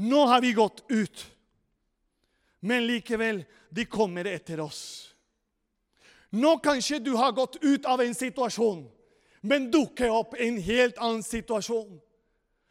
Nå 0.00 0.24
har 0.26 0.40
vi 0.40 0.54
gått 0.56 0.84
ut. 0.88 1.26
Men 2.60 2.86
likevel, 2.86 3.44
de 3.70 3.84
kommer 3.84 4.24
etter 4.24 4.60
oss. 4.64 5.09
Nå 6.30 6.56
kanskje 6.62 6.98
du 6.98 7.12
har 7.18 7.32
gått 7.32 7.56
ut 7.60 7.86
av 7.86 8.00
en 8.00 8.14
situasjon, 8.14 8.84
men 9.40 9.70
dukker 9.70 10.12
opp 10.14 10.36
en 10.38 10.58
helt 10.62 10.98
annen 10.98 11.24
situasjon. 11.26 11.98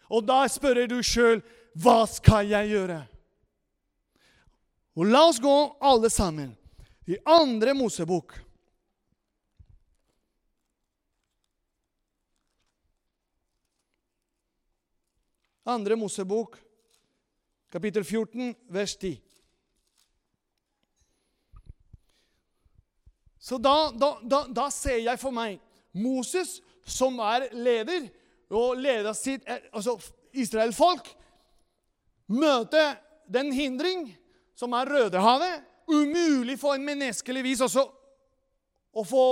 Og 0.10 0.26
da 0.26 0.46
spør 0.50 0.86
du 0.90 1.00
sjøl 1.04 1.42
hva 1.80 2.04
skal 2.10 2.48
jeg 2.50 2.72
gjøre? 2.72 3.02
Og 5.00 5.08
La 5.08 5.26
oss 5.30 5.40
gå 5.40 5.56
alle 5.80 6.10
sammen 6.12 6.56
i 7.08 7.18
andre 7.28 7.76
Mosebok. 7.78 8.34
Andre 15.70 15.96
Mosebok, 16.00 16.58
kapittel 17.70 18.04
14, 18.04 18.56
vers 18.74 18.96
10. 18.98 19.29
Så 23.40 23.58
da, 23.58 23.92
da, 23.96 24.14
da, 24.24 24.44
da 24.52 24.68
ser 24.74 25.00
jeg 25.00 25.20
for 25.20 25.34
meg 25.36 25.60
Moses, 25.96 26.60
som 26.84 27.20
er 27.24 27.48
leder, 27.56 28.10
og 28.50 28.80
leder 28.82 29.14
sitt 29.14 29.46
eh, 29.48 29.70
altså 29.72 29.96
Israelfolk, 30.34 31.08
møte 32.30 32.82
den 33.30 33.54
hindring 33.54 34.10
som 34.58 34.74
er 34.78 34.90
Rødehavet. 34.90 35.66
Umulig 35.90 36.60
for 36.62 36.78
en 36.78 36.86
menneskelig 36.86 37.42
vis 37.46 37.64
også 37.66 37.88
å 38.94 39.06
få 39.06 39.26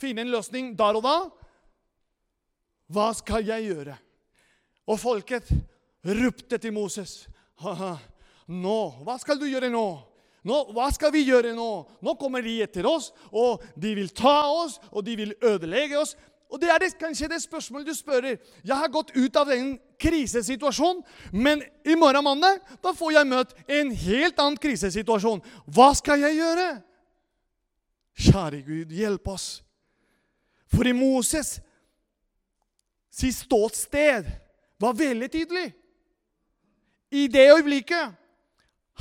finne 0.00 0.26
en 0.26 0.32
løsning 0.34 0.74
der 0.76 0.98
og 0.98 1.06
da. 1.06 1.16
Hva 2.92 3.06
skal 3.16 3.46
jeg 3.46 3.70
gjøre? 3.70 3.96
Og 4.86 5.00
folket 5.00 5.48
ropte 6.04 6.58
til 6.62 6.74
Moses. 6.76 7.24
Nå, 8.46 8.78
hva 9.02 9.16
skal 9.18 9.40
du 9.40 9.46
gjøre 9.48 9.72
nå? 9.72 9.86
Nå, 10.46 10.60
Hva 10.70 10.86
skal 10.94 11.10
vi 11.14 11.24
gjøre 11.26 11.54
nå? 11.56 11.70
Nå 12.04 12.14
kommer 12.20 12.44
de 12.44 12.60
etter 12.62 12.86
oss, 12.86 13.10
og 13.34 13.64
de 13.74 13.96
vil 13.98 14.12
ta 14.14 14.46
oss, 14.46 14.78
og 14.92 15.02
de 15.06 15.16
vil 15.18 15.34
ødelegge 15.42 15.98
oss. 15.98 16.14
Og 16.46 16.60
Det 16.62 16.70
er 16.70 16.78
det, 16.78 16.92
kanskje 16.98 17.28
det 17.28 17.40
spørsmålet 17.42 17.88
du 17.88 17.94
spør. 17.94 18.28
Jeg 18.62 18.76
har 18.76 18.88
gått 18.88 19.10
ut 19.16 19.36
av 19.36 19.50
en 19.50 19.74
krisesituasjon, 19.98 21.02
men 21.32 21.64
i 21.84 21.96
morgen 21.98 22.24
mandag 22.24 22.60
da 22.82 22.94
får 22.94 23.16
jeg 23.16 23.30
møte 23.32 23.66
en 23.66 23.90
helt 23.90 24.38
annen 24.38 24.60
krisesituasjon. 24.62 25.42
Hva 25.66 25.90
skal 25.98 26.22
jeg 26.22 26.38
gjøre? 26.38 26.68
Kjære 28.16 28.62
Gud, 28.62 28.94
hjelp 28.94 29.28
oss. 29.28 29.48
For 30.70 30.86
i 30.86 30.94
Moses 30.94 31.56
sitt 33.10 33.34
ståsted 33.34 34.30
var 34.78 34.96
veldig 34.96 35.28
tydelig. 35.32 35.68
I 37.10 37.26
det 37.32 37.50
øyeblikket 37.56 38.14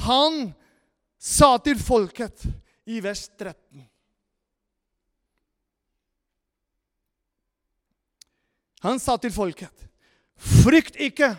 han 0.06 0.54
sa 1.26 1.56
til 1.58 1.80
folket 1.82 2.46
i 2.86 3.00
vers 3.02 3.26
13 3.34 3.86
Han 8.86 9.00
sa 9.02 9.16
til 9.18 9.34
folket, 9.34 9.74
'Frykt 10.38 11.00
ikke.' 11.02 11.34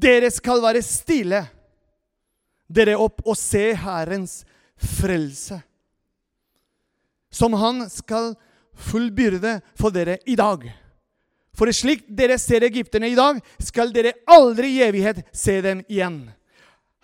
Dere 0.00 0.30
skal 0.30 0.62
være 0.62 0.80
stille, 0.86 1.40
dere 2.70 2.94
opp 2.96 3.18
og 3.26 3.34
se 3.36 3.74
Herrens 3.74 4.44
frelse, 4.78 5.58
som 7.30 7.52
Han 7.58 7.82
skal 7.90 8.36
fullbyrde 8.72 9.58
for 9.74 9.90
dere 9.90 10.16
i 10.30 10.38
dag. 10.38 10.70
For 11.56 11.70
slik 11.74 12.06
dere 12.06 12.38
ser 12.38 12.64
egypterne 12.66 13.10
i 13.10 13.16
dag, 13.18 13.40
skal 13.58 13.92
dere 13.92 14.14
aldri 14.30 14.76
i 14.76 14.82
evighet 14.86 15.24
se 15.36 15.58
dem 15.64 15.82
igjen. 15.88 16.22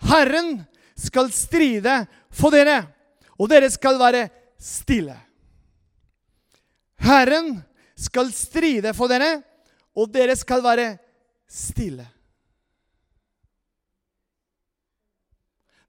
Herren 0.07 0.61
skal 0.97 1.31
stride 1.33 2.05
for 2.33 2.53
dere, 2.53 2.81
og 3.37 3.49
dere 3.51 3.69
skal 3.73 3.99
være 3.99 4.27
stille. 4.57 5.17
Herren 7.03 7.59
skal 7.97 8.31
stride 8.33 8.93
for 8.97 9.11
dere, 9.11 9.41
og 9.97 10.09
dere 10.13 10.35
skal 10.37 10.63
være 10.65 10.91
stille. 11.49 12.05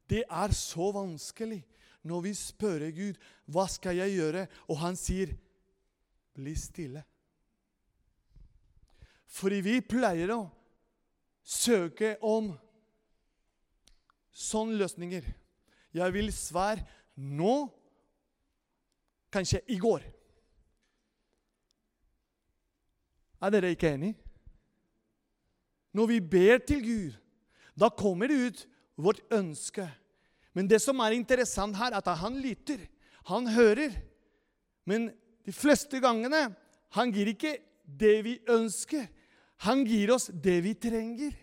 Det 0.08 0.24
er 0.24 0.52
så 0.56 0.88
vanskelig 0.92 1.60
når 2.08 2.22
vi 2.24 2.32
spør 2.36 2.86
Gud 2.96 3.18
hva 3.52 3.66
skal 3.68 3.98
jeg 4.00 4.16
gjøre, 4.16 4.46
og 4.68 4.80
han 4.80 4.96
sier, 4.96 5.34
'Bli 6.32 6.54
stille'. 6.54 7.02
Fordi 9.28 9.60
vi 9.64 9.80
pleier 9.84 10.32
å 10.34 10.40
søke 11.44 12.16
om 12.24 12.52
sånne 14.32 14.78
løsninger. 14.80 15.24
Jeg 15.96 16.14
vil 16.14 16.30
svære 16.34 16.84
nå, 17.18 17.68
kanskje 19.32 19.60
i 19.68 19.76
går. 19.80 20.04
Er 23.38 23.54
dere 23.54 23.72
ikke 23.74 23.92
enig? 23.94 24.14
Når 25.94 26.10
vi 26.10 26.18
ber 26.20 26.60
til 26.66 26.82
Gud, 26.84 27.16
da 27.78 27.88
kommer 27.90 28.30
det 28.30 28.38
ut 28.38 28.64
vårt 28.98 29.20
ønske. 29.34 29.86
Men 30.54 30.68
det 30.70 30.80
som 30.82 30.98
er 31.04 31.14
interessant 31.14 31.76
her, 31.78 31.92
er 31.92 32.00
at 32.00 32.18
han 32.22 32.38
lytter. 32.42 32.80
Han 33.30 33.46
hører. 33.46 33.94
Men 34.88 35.10
de 35.46 35.54
fleste 35.54 36.00
gangene 36.02 36.48
han 36.96 37.12
gir 37.14 37.30
ikke 37.30 37.58
det 37.84 38.16
vi 38.26 38.34
ønsker. 38.50 39.06
Han 39.66 39.84
gir 39.86 40.12
oss 40.14 40.28
det 40.30 40.60
vi 40.62 40.74
trenger. 40.78 41.34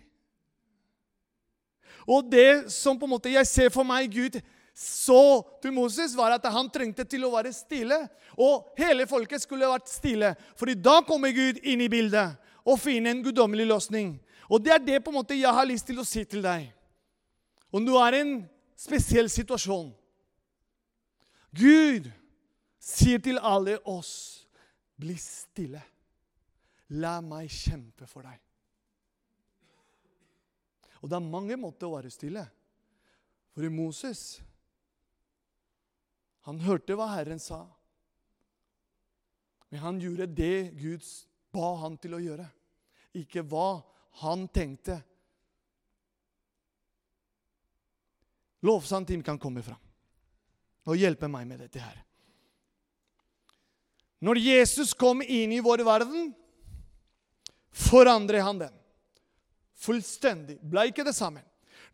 Og 2.06 2.28
det 2.30 2.72
som 2.72 3.00
på 3.00 3.08
en 3.08 3.16
måte 3.16 3.34
jeg 3.34 3.50
ser 3.50 3.74
for 3.74 3.88
meg 3.88 4.12
Gud 4.14 4.38
så 4.76 5.40
til 5.64 5.72
Moses, 5.72 6.12
var 6.18 6.34
at 6.36 6.46
han 6.52 6.68
trengte 6.70 7.06
til 7.08 7.24
å 7.24 7.32
være 7.32 7.54
stille. 7.56 7.98
Og 8.36 8.68
hele 8.78 9.08
folket 9.08 9.42
skulle 9.42 9.70
vært 9.72 9.90
stille. 9.90 10.36
fordi 10.56 10.74
da 10.76 11.02
kommer 11.02 11.32
Gud 11.32 11.64
inn 11.64 11.82
i 11.82 11.90
bildet 11.90 12.36
og 12.66 12.80
finner 12.80 13.12
en 13.12 13.24
guddommelig 13.24 13.68
løsning. 13.68 14.20
Og 14.50 14.64
det 14.64 14.74
er 14.74 14.84
det 14.84 15.04
på 15.04 15.10
en 15.10 15.20
måte 15.22 15.38
jeg 15.38 15.54
har 15.54 15.66
lyst 15.66 15.88
til 15.88 16.00
å 16.00 16.06
si 16.06 16.26
til 16.26 16.44
deg. 16.44 16.72
Om 17.72 17.86
du 17.86 17.96
er 17.96 18.14
i 18.14 18.22
en 18.22 18.36
spesiell 18.78 19.30
situasjon 19.32 19.94
Gud 21.56 22.12
sier 22.80 23.22
til 23.24 23.40
alle 23.40 23.78
oss, 23.88 24.46
bli 25.00 25.16
stille. 25.16 25.80
La 26.94 27.18
meg 27.26 27.50
kjempe 27.50 28.06
for 28.10 28.28
deg. 28.28 28.42
Og 31.02 31.10
det 31.10 31.18
er 31.18 31.34
mange 31.34 31.58
måter 31.58 31.88
å 31.88 31.96
være 31.98 32.14
stille. 32.14 32.46
For 33.56 33.66
i 33.66 33.72
Moses 33.72 34.42
Han 36.46 36.60
hørte 36.62 36.94
hva 36.94 37.08
Herren 37.10 37.40
sa. 37.42 37.64
Men 39.72 39.82
han 39.82 39.98
gjorde 39.98 40.28
det 40.30 40.76
Gud 40.78 41.02
ba 41.56 41.72
han 41.82 41.96
til 41.98 42.14
å 42.14 42.22
gjøre, 42.22 42.46
ikke 43.18 43.42
hva 43.50 43.82
han 44.22 44.46
tenkte. 44.54 45.00
Lovsangteam 48.66 49.24
kan 49.26 49.42
komme 49.42 49.64
fram 49.66 49.82
og 50.86 51.02
hjelpe 51.02 51.28
meg 51.32 51.48
med 51.50 51.64
dette 51.64 51.82
her. 51.82 51.98
Når 54.22 54.40
Jesus 54.40 54.94
kom 54.94 55.24
inn 55.26 55.54
i 55.54 55.64
vår 55.66 55.82
verden, 55.86 56.30
forandret 57.76 58.44
han 58.44 58.60
den. 58.60 58.74
Fullstendig. 59.76 60.58
Ble 60.64 60.88
ikke 60.90 61.06
det 61.06 61.16
samme. 61.16 61.44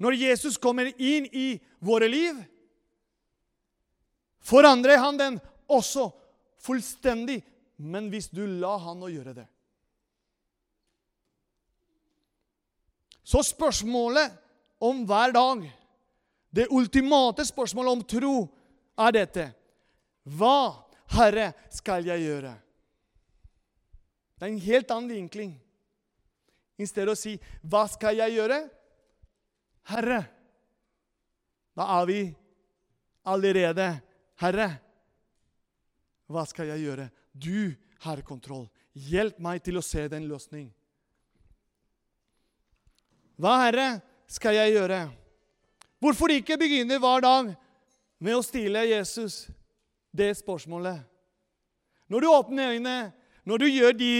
Når 0.02 0.18
Jesus 0.18 0.58
kommer 0.62 0.90
inn 0.98 1.28
i 1.34 1.56
våre 1.82 2.08
liv, 2.10 2.38
forandrer 4.42 5.02
han 5.02 5.18
den 5.18 5.40
også 5.70 6.08
fullstendig, 6.62 7.42
men 7.82 8.10
hvis 8.14 8.30
du 8.30 8.44
la 8.46 8.76
han 8.82 9.02
å 9.02 9.10
gjøre 9.10 9.36
det. 9.42 9.48
Så 13.24 13.44
spørsmålet 13.46 14.34
om 14.82 15.06
hver 15.08 15.34
dag, 15.34 15.64
det 16.52 16.68
ultimate 16.74 17.46
spørsmålet 17.48 17.92
om 17.94 18.02
tro, 18.04 18.36
er 19.00 19.14
dette. 19.16 19.46
Hva, 20.28 20.84
Herre, 21.14 21.52
skal 21.72 22.06
jeg 22.10 22.26
gjøre? 22.26 22.52
Det 24.36 24.48
er 24.48 24.52
en 24.52 24.66
helt 24.66 24.92
annen 24.92 25.14
vinkling. 25.14 25.54
I 26.82 26.90
stedet 26.90 27.14
å 27.14 27.18
si 27.18 27.40
'Hva 27.64 27.88
skal 27.90 28.18
jeg 28.18 28.38
gjøre?' 28.38 28.70
Herre. 29.90 30.22
Da 31.76 32.02
er 32.02 32.06
vi 32.06 32.22
allerede 33.26 34.02
Herre. 34.42 34.70
Hva 36.32 36.46
skal 36.48 36.72
jeg 36.72 36.86
gjøre? 36.86 37.10
Du 37.34 37.74
har 38.06 38.22
kontroll. 38.22 38.70
Hjelp 38.94 39.40
meg 39.40 39.64
til 39.64 39.80
å 39.80 39.86
se 39.86 40.08
den 40.12 40.28
løsning. 40.30 40.70
Hva, 43.42 43.56
Herre, 43.66 44.02
skal 44.30 44.54
jeg 44.60 44.76
gjøre? 44.76 45.02
Hvorfor 46.02 46.34
ikke 46.34 46.60
begynne 46.62 47.00
hver 47.02 47.24
dag 47.24 47.52
med 48.22 48.36
å 48.38 48.44
stille 48.46 48.84
Jesus 48.90 49.48
det 50.14 50.34
spørsmålet? 50.38 51.02
Når 52.12 52.22
du 52.22 52.28
åpner 52.30 52.76
øynene, 52.76 53.12
når 53.48 53.58
du 53.58 53.68
gjør 53.68 53.96
de, 53.98 54.14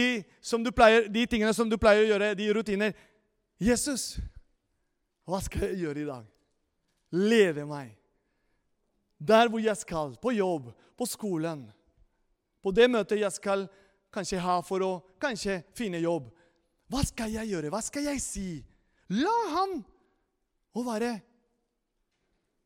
pleier, 0.74 1.08
de 1.08 1.24
tingene 1.30 1.54
som 1.54 1.70
du 1.70 1.76
pleier 1.80 2.04
å 2.04 2.10
gjøre, 2.10 2.34
de 2.38 2.48
rutiner 2.54 2.94
Jesus, 3.62 4.16
hva 5.28 5.38
skal 5.44 5.68
jeg 5.70 5.84
gjøre 5.84 6.02
i 6.02 6.08
dag? 6.08 6.24
Lede 7.14 7.66
meg. 7.68 7.92
Der 9.22 9.50
hvor 9.50 9.62
jeg 9.62 9.78
skal. 9.78 10.16
På 10.18 10.32
jobb, 10.34 10.72
på 10.98 11.06
skolen. 11.06 11.68
På 12.62 12.72
det 12.74 12.88
møtet 12.90 13.20
jeg 13.20 13.34
skal 13.34 13.68
kanskje 14.12 14.42
ha 14.42 14.58
for 14.66 14.82
å 14.84 14.92
kanskje 15.22 15.60
finne 15.78 16.02
jobb. 16.02 16.26
Hva 16.90 17.04
skal 17.06 17.30
jeg 17.32 17.52
gjøre? 17.52 17.70
Hva 17.72 17.82
skal 17.84 18.10
jeg 18.10 18.22
si? 18.22 18.48
La 19.12 19.36
han 19.54 19.78
å 20.74 20.84
være 20.86 21.14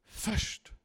først. 0.06 0.75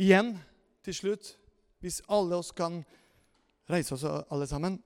Igjen, 0.00 0.34
til 0.84 0.96
slutt, 0.96 1.34
hvis 1.84 2.00
alle 2.10 2.36
oss 2.40 2.50
kan 2.56 2.80
reise 3.70 3.94
oss 3.94 4.04
alle 4.04 4.46
sammen 4.50 4.80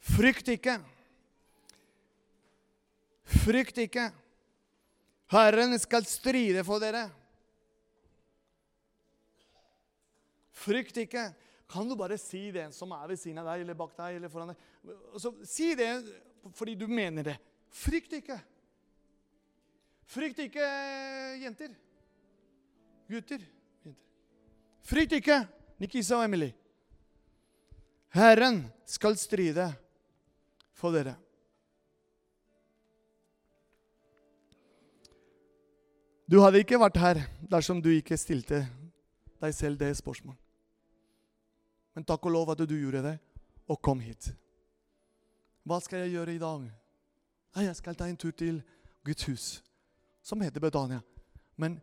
Frykt 0.00 0.48
ikke. 0.48 0.78
Frykt 3.44 3.78
ikke. 3.78 4.06
Herren 5.30 5.76
skal 5.78 6.06
stride 6.08 6.64
for 6.66 6.82
dere. 6.82 7.04
Frykt 10.56 10.96
ikke. 11.04 11.28
Kan 11.70 11.86
du 11.88 11.94
bare 12.00 12.18
si 12.18 12.48
det 12.50 12.70
som 12.74 12.90
er 12.96 13.04
ved 13.12 13.20
siden 13.20 13.38
av 13.42 13.52
deg 13.52 13.62
eller 13.62 13.78
bak 13.78 13.92
deg 14.00 14.18
eller 14.18 14.32
foran 14.32 14.50
deg? 14.50 14.64
Så, 15.22 15.30
si 15.46 15.70
det 15.78 15.92
fordi 16.56 16.74
du 16.80 16.88
mener 16.90 17.30
det. 17.30 17.36
Frykt 17.70 18.16
ikke. 18.18 18.40
Frykt 20.10 20.40
ikke, 20.42 20.66
jenter. 21.44 21.76
Gutter. 23.10 23.42
Frykt 24.86 25.16
ikke, 25.18 25.42
Nikisa 25.82 26.16
og 26.18 26.24
Emily. 26.24 26.50
Herren 28.14 28.62
skal 28.86 29.16
stride 29.18 29.66
for 30.74 30.94
dere. 30.94 31.16
Du 36.30 36.38
hadde 36.38 36.62
ikke 36.62 36.78
vært 36.78 37.00
her 37.02 37.24
dersom 37.50 37.82
du 37.82 37.90
ikke 37.90 38.18
stilte 38.18 38.62
deg 39.42 39.54
selv 39.56 39.80
det 39.80 39.90
spørsmålet. 39.98 40.38
Men 41.96 42.06
takk 42.06 42.28
og 42.28 42.34
lov 42.36 42.52
at 42.54 42.62
du 42.62 42.76
gjorde 42.78 43.02
det, 43.02 43.16
og 43.66 43.80
kom 43.82 43.98
hit. 43.98 44.30
Hva 45.66 45.80
skal 45.82 46.04
jeg 46.04 46.14
gjøre 46.14 46.36
i 46.36 46.42
dag? 46.42 46.68
Jeg 47.66 47.76
skal 47.76 47.98
ta 47.98 48.06
en 48.06 48.18
tur 48.18 48.30
til 48.30 48.62
Guds 49.04 49.26
hus, 49.26 49.46
som 50.22 50.40
heter 50.40 50.62
Betania. 50.62 51.00
Men 51.58 51.80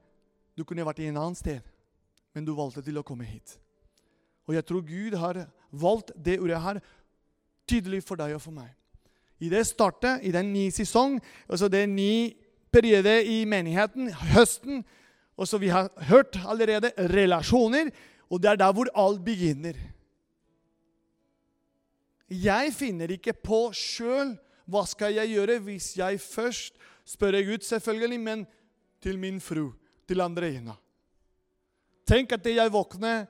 du 0.58 0.64
kunne 0.66 0.86
vært 0.86 1.04
i 1.04 1.10
en 1.12 1.20
annen 1.20 1.38
sted, 1.38 1.62
men 2.34 2.46
du 2.46 2.56
valgte 2.58 2.82
til 2.86 2.98
å 2.98 3.06
komme 3.06 3.28
hit. 3.28 3.58
Og 4.48 4.56
jeg 4.56 4.66
tror 4.66 4.86
Gud 4.88 5.18
har 5.20 5.44
valgt 5.70 6.14
det 6.16 6.40
ordet 6.42 6.62
her 6.64 6.80
tydelig 7.68 8.02
for 8.08 8.20
deg 8.20 8.34
og 8.38 8.42
for 8.42 8.56
meg. 8.56 8.72
I 9.44 9.52
det 9.52 9.68
startet, 9.70 10.24
i 10.26 10.32
den 10.34 10.50
nye 10.54 10.74
sesong, 10.74 11.20
altså 11.46 11.70
det 11.70 11.84
nye 11.90 12.32
periode 12.74 13.20
i 13.30 13.44
menigheten, 13.46 14.10
høsten 14.34 14.82
og 15.38 15.46
så 15.48 15.60
Vi 15.62 15.70
har 15.70 15.92
hørt 16.10 16.40
allerede 16.50 16.90
relasjoner, 16.98 17.92
og 18.30 18.42
det 18.42 18.50
er 18.50 18.56
der 18.56 18.74
hvor 18.74 18.90
alt 18.96 19.22
begynner. 19.26 19.78
Jeg 22.30 22.74
finner 22.74 23.12
ikke 23.14 23.34
på 23.34 23.70
sjøl 23.72 24.34
hva 24.66 24.82
skal 24.90 25.14
jeg 25.14 25.36
gjøre 25.38 25.60
hvis 25.64 25.94
jeg 25.98 26.20
først 26.20 26.74
spør 27.06 27.38
Gud, 27.46 27.64
selvfølgelig, 27.64 28.20
men 28.20 28.48
til 29.02 29.20
min 29.20 29.40
fru, 29.40 29.72
til 30.08 30.24
Andreina. 30.24 30.76
Tenk 32.08 32.32
at 32.38 32.46
jeg 32.48 32.72
våkner 32.72 33.26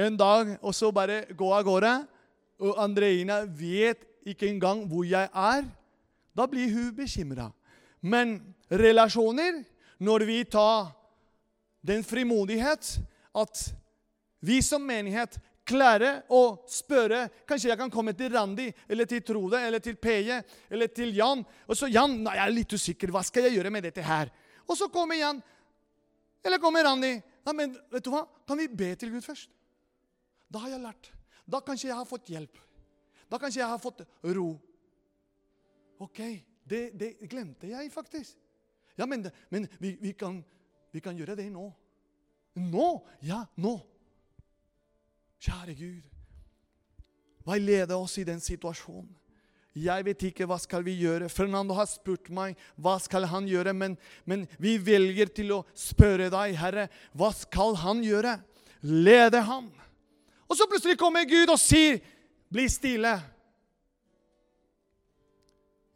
en 0.00 0.16
dag 0.16 0.54
og 0.60 0.74
så 0.74 0.92
bare 0.94 1.24
går 1.34 1.56
av 1.56 1.66
gårde, 1.66 1.94
og 2.60 2.78
Andreina 2.78 3.42
vet 3.44 4.04
ikke 4.28 4.48
engang 4.50 4.84
hvor 4.88 5.06
jeg 5.08 5.28
er, 5.32 5.66
da 6.36 6.46
blir 6.46 6.70
hun 6.72 6.92
bekymra. 6.94 7.48
Men 8.00 8.38
relasjoner, 8.70 9.64
når 9.98 10.24
vi 10.28 10.40
tar 10.48 10.92
den 11.84 12.04
frimodighet 12.04 12.98
at 13.36 13.62
vi 14.40 14.60
som 14.64 14.84
menighet 14.84 15.36
klarer 15.70 16.22
å 16.32 16.64
spørre 16.70 17.26
Kanskje 17.48 17.70
jeg 17.70 17.78
kan 17.78 17.92
komme 17.92 18.14
til 18.16 18.32
Randi 18.32 18.68
eller 18.88 19.08
til 19.08 19.22
Trode 19.26 19.60
eller 19.60 19.82
til 19.84 19.98
Peje 20.00 20.40
eller 20.70 20.90
til 20.92 21.12
Jan. 21.16 21.44
Og 21.68 21.76
så 21.76 21.90
Jan, 21.90 22.16
nei, 22.24 22.36
jeg 22.38 22.46
er 22.46 22.54
litt 22.56 22.74
usikker. 22.74 23.12
Hva 23.14 23.22
skal 23.26 23.46
jeg 23.46 23.58
gjøre 23.58 23.72
med 23.74 23.86
dette 23.86 24.04
her? 24.04 24.32
Og 24.66 24.78
så 24.78 24.88
kommer 24.92 25.18
Jan. 25.20 25.42
Eller 26.44 26.58
kommer 26.58 26.84
Randi. 26.84 27.14
Ja, 27.44 27.52
men 27.52 27.74
vet 27.90 28.04
du 28.04 28.10
hva? 28.12 28.24
Kan 28.48 28.60
vi 28.60 28.68
be 28.68 28.94
til 28.98 29.12
Gud 29.12 29.24
først? 29.24 29.52
Da 30.50 30.62
har 30.64 30.72
jeg 30.72 30.82
lært. 30.82 31.10
Da 31.50 31.60
kanskje 31.64 31.90
jeg 31.90 31.98
har 31.98 32.08
fått 32.08 32.30
hjelp. 32.30 32.58
Da 33.30 33.38
kanskje 33.38 33.62
jeg 33.62 33.70
har 33.70 33.80
fått 33.80 34.02
ro. 34.36 34.48
Ok, 36.00 36.20
det, 36.64 36.80
det 36.98 37.10
glemte 37.30 37.68
jeg 37.70 37.92
faktisk. 37.92 38.38
Ja, 38.98 39.06
men, 39.06 39.28
men 39.52 39.68
vi, 39.78 39.94
vi, 40.00 40.12
kan, 40.12 40.40
vi, 40.92 41.00
kan, 41.00 41.16
gjøre 41.16 41.36
det 41.38 41.46
nå. 41.52 41.68
Nå! 42.60 42.88
Ja, 43.24 43.44
nå. 43.60 43.76
Kjære 45.40 45.74
Gud, 45.78 46.08
veilede 47.48 47.96
oss 47.96 48.18
i 48.20 48.26
den 48.28 48.42
situasjonen. 48.44 49.14
Jeg 49.78 50.02
vet 50.06 50.22
ikke 50.26 50.46
hva 50.50 50.56
skal 50.58 50.82
vi 50.82 50.96
gjøre. 50.98 51.28
Fernando 51.30 51.76
har 51.78 51.86
spurt 51.86 52.26
meg 52.34 52.58
hva 52.74 52.96
skal 53.02 53.28
han 53.30 53.46
gjøre, 53.46 53.74
men, 53.76 53.94
men 54.26 54.46
vi 54.58 54.74
velger 54.82 55.30
til 55.34 55.52
å 55.54 55.60
spørre 55.78 56.30
deg, 56.32 56.56
Herre, 56.58 56.88
hva 57.14 57.30
skal 57.36 57.78
han 57.84 58.02
gjøre? 58.02 58.38
Lede 58.82 59.44
ham. 59.46 59.68
Og 60.50 60.58
så 60.58 60.66
plutselig 60.66 60.98
kommer 60.98 61.28
Gud 61.28 61.52
og 61.52 61.60
sier 61.62 62.00
bli 62.50 62.66
stille. 62.72 63.14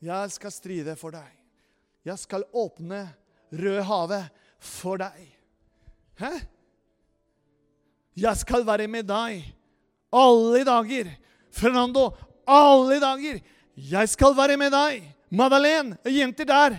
Jeg 0.04 0.34
skal 0.36 0.52
stride 0.54 0.94
for 1.00 1.16
deg. 1.16 1.30
Jeg 2.04 2.20
skal 2.20 2.46
åpne 2.52 3.06
Rødhavet 3.54 4.30
for 4.62 4.98
deg. 5.00 5.26
Hæ? 6.18 6.30
Jeg 8.14 8.38
skal 8.38 8.66
være 8.66 8.86
med 8.90 9.06
deg 9.08 9.42
alle 10.14 10.62
dager. 10.66 11.10
Fernando, 11.54 12.08
alle 12.46 13.00
dager. 13.02 13.40
Jeg 13.74 14.08
skal 14.08 14.36
være 14.36 14.56
med 14.56 14.70
deg. 14.70 15.06
Madeleine, 15.34 15.98
jente 16.06 16.46
der. 16.46 16.76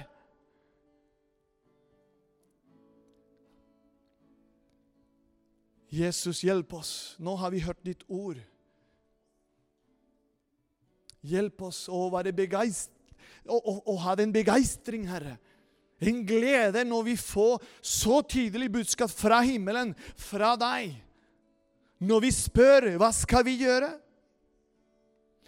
Jesus, 5.91 6.41
hjelp 6.43 6.73
oss. 6.73 7.15
Nå 7.19 7.35
har 7.39 7.51
vi 7.51 7.63
hørt 7.63 7.83
ditt 7.85 8.03
ord. 8.07 8.39
Hjelp 11.25 11.65
oss 11.65 11.85
å 11.89 12.05
være 12.13 12.35
begeistret, 12.35 12.93
å, 13.47 13.57
å 13.57 13.75
og 13.93 13.99
ha 14.03 14.15
den 14.19 14.33
begeistring, 14.33 15.07
Herre. 15.09 15.37
En 16.03 16.25
glede 16.27 16.83
når 16.85 17.05
vi 17.07 17.15
får 17.17 17.63
så 17.79 18.19
tydelig 18.27 18.67
budskap 18.73 19.11
fra 19.13 19.39
himmelen, 19.45 19.93
fra 20.19 20.53
deg. 20.59 20.91
Når 22.03 22.25
vi 22.27 22.31
spør 22.35 22.89
hva 22.99 23.09
skal 23.15 23.45
vi 23.47 23.55
gjøre? 23.63 23.93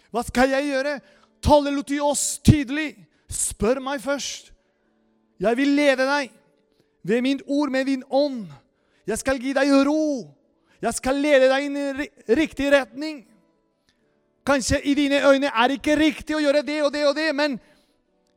Hva 0.08 0.24
skal 0.24 0.54
jeg 0.56 0.70
gjøre? 0.70 0.94
Taler 1.42 1.76
du 1.76 1.82
til 1.82 2.02
oss 2.02 2.38
tydelig? 2.44 2.96
Spør 3.28 3.80
meg 3.84 4.00
først. 4.02 4.52
Jeg 5.40 5.56
vil 5.56 5.74
lede 5.76 6.06
deg 6.08 6.32
ved 7.06 7.22
min 7.22 7.40
ord, 7.46 7.70
med 7.70 7.84
din 7.86 8.02
ånd. 8.10 8.46
Jeg 9.06 9.18
skal 9.18 9.38
gi 9.40 9.52
deg 9.56 9.70
ro. 9.86 10.34
Jeg 10.82 10.94
skal 10.94 11.18
lede 11.22 11.48
deg 11.50 11.66
i 11.66 12.34
riktig 12.34 12.72
retning. 12.72 13.24
kanskje 14.48 14.80
i 14.80 14.94
dine 14.94 15.20
øyne 15.28 15.50
er 15.52 15.68
det 15.68 15.74
ikke 15.76 15.98
riktig 16.00 16.36
å 16.36 16.40
gjøre 16.40 16.62
det 16.64 16.78
og 16.82 16.92
det 16.92 17.02
og 17.06 17.16
det, 17.16 17.34
men 17.36 17.58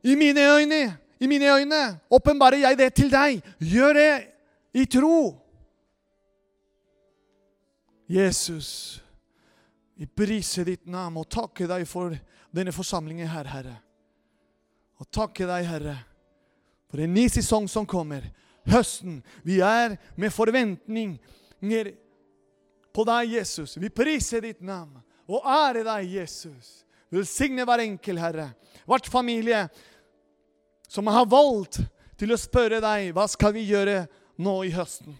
i 0.04 0.14
mine 0.14 0.42
øyne, 0.44 0.98
i 1.20 1.26
mine 1.26 1.48
øyne 1.54 2.00
åpenbarer 2.10 2.58
jeg 2.66 2.78
det 2.78 2.94
til 2.94 3.10
deg. 3.10 3.40
Gjør 3.60 3.92
det 3.92 4.26
i 4.74 4.84
tro. 4.84 5.38
Jesus, 8.08 9.00
vi 9.96 10.06
priser 10.06 10.64
ditt 10.68 10.86
navn 10.86 11.16
og 11.16 11.30
takker 11.30 11.70
deg 11.70 11.86
for 11.88 12.12
denne 12.52 12.72
forsamlingen 12.74 13.30
her, 13.32 13.48
Herre. 13.48 13.76
Og 15.00 15.08
takke 15.10 15.48
deg, 15.48 15.66
Herre, 15.66 15.96
for 16.92 17.02
en 17.02 17.14
ny 17.14 17.26
sesong 17.32 17.68
som 17.70 17.88
kommer. 17.88 18.26
Høsten. 18.68 19.22
Vi 19.42 19.58
er 19.64 19.96
med 20.20 20.30
forventninger 20.30 21.88
på 22.94 23.06
deg, 23.08 23.32
Jesus. 23.38 23.74
Vi 23.80 23.90
priser 23.90 24.44
ditt 24.44 24.60
navn 24.62 25.00
og 25.32 25.46
ære 25.48 25.82
deg, 25.86 26.12
Jesus. 26.20 26.82
Velsigne 27.12 27.64
hver 27.68 27.82
enkel, 27.84 28.20
Herre. 28.20 28.52
Hvert 28.88 29.08
familie 29.10 29.64
som 30.88 31.08
har 31.08 31.26
valgt 31.26 31.80
til 32.20 32.34
å 32.34 32.40
spørre 32.40 32.80
deg 32.84 33.10
hva 33.16 33.26
skal 33.30 33.54
vi 33.56 33.64
gjøre 33.66 34.04
nå 34.42 34.54
i 34.68 34.72
høsten. 34.74 35.16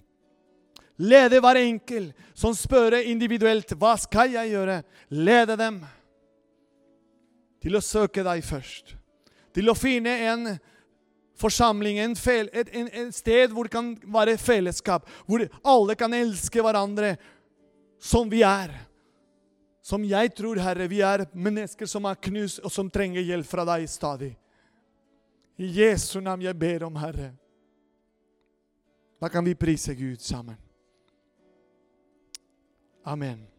Lede 1.02 1.40
hver 1.42 1.58
enkel 1.58 2.10
som 2.36 2.54
spør 2.54 3.00
individuelt 3.00 3.72
hva 3.80 3.96
skal 3.98 4.34
jeg 4.36 4.52
gjøre. 4.52 4.82
Lede 5.10 5.56
dem 5.58 5.80
til 7.62 7.78
å 7.78 7.84
søke 7.84 8.24
deg 8.26 8.42
først. 8.44 8.96
Til 9.54 9.70
å 9.70 9.76
finne 9.78 10.12
en 10.28 10.46
forsamling, 11.38 11.98
en 12.02 12.16
fel, 12.16 12.48
et, 12.52 12.70
en, 12.74 12.88
et, 12.88 13.14
sted 13.14 13.52
hvor 13.52 13.68
det 13.68 13.74
kan 13.74 13.92
være 14.14 14.38
fellesskap. 14.40 15.08
Hvor 15.26 15.44
alle 15.62 15.96
kan 15.98 16.14
elske 16.16 16.62
hverandre 16.62 17.14
som 18.02 18.30
vi 18.30 18.42
er. 18.46 18.74
Som 19.82 20.04
jeg 20.06 20.34
tror, 20.38 20.60
Herre, 20.62 20.86
vi 20.90 21.02
er 21.02 21.26
mennesker 21.34 21.90
som 21.90 22.06
er 22.06 22.20
knust, 22.22 22.62
og 22.62 22.70
som 22.70 22.90
trenger 22.90 23.24
hjelp 23.26 23.48
fra 23.50 23.66
deg 23.66 23.88
stadig. 23.90 24.32
I 25.58 25.68
Jesu 25.82 26.20
navn 26.22 26.44
jeg 26.46 26.58
ber 26.58 26.86
om, 26.86 26.98
Herre. 27.02 27.32
Da 29.22 29.30
kan 29.30 29.44
vi 29.46 29.58
prise 29.58 29.94
Gud 29.94 30.22
sammen. 30.22 30.58
Amen. 33.06 33.51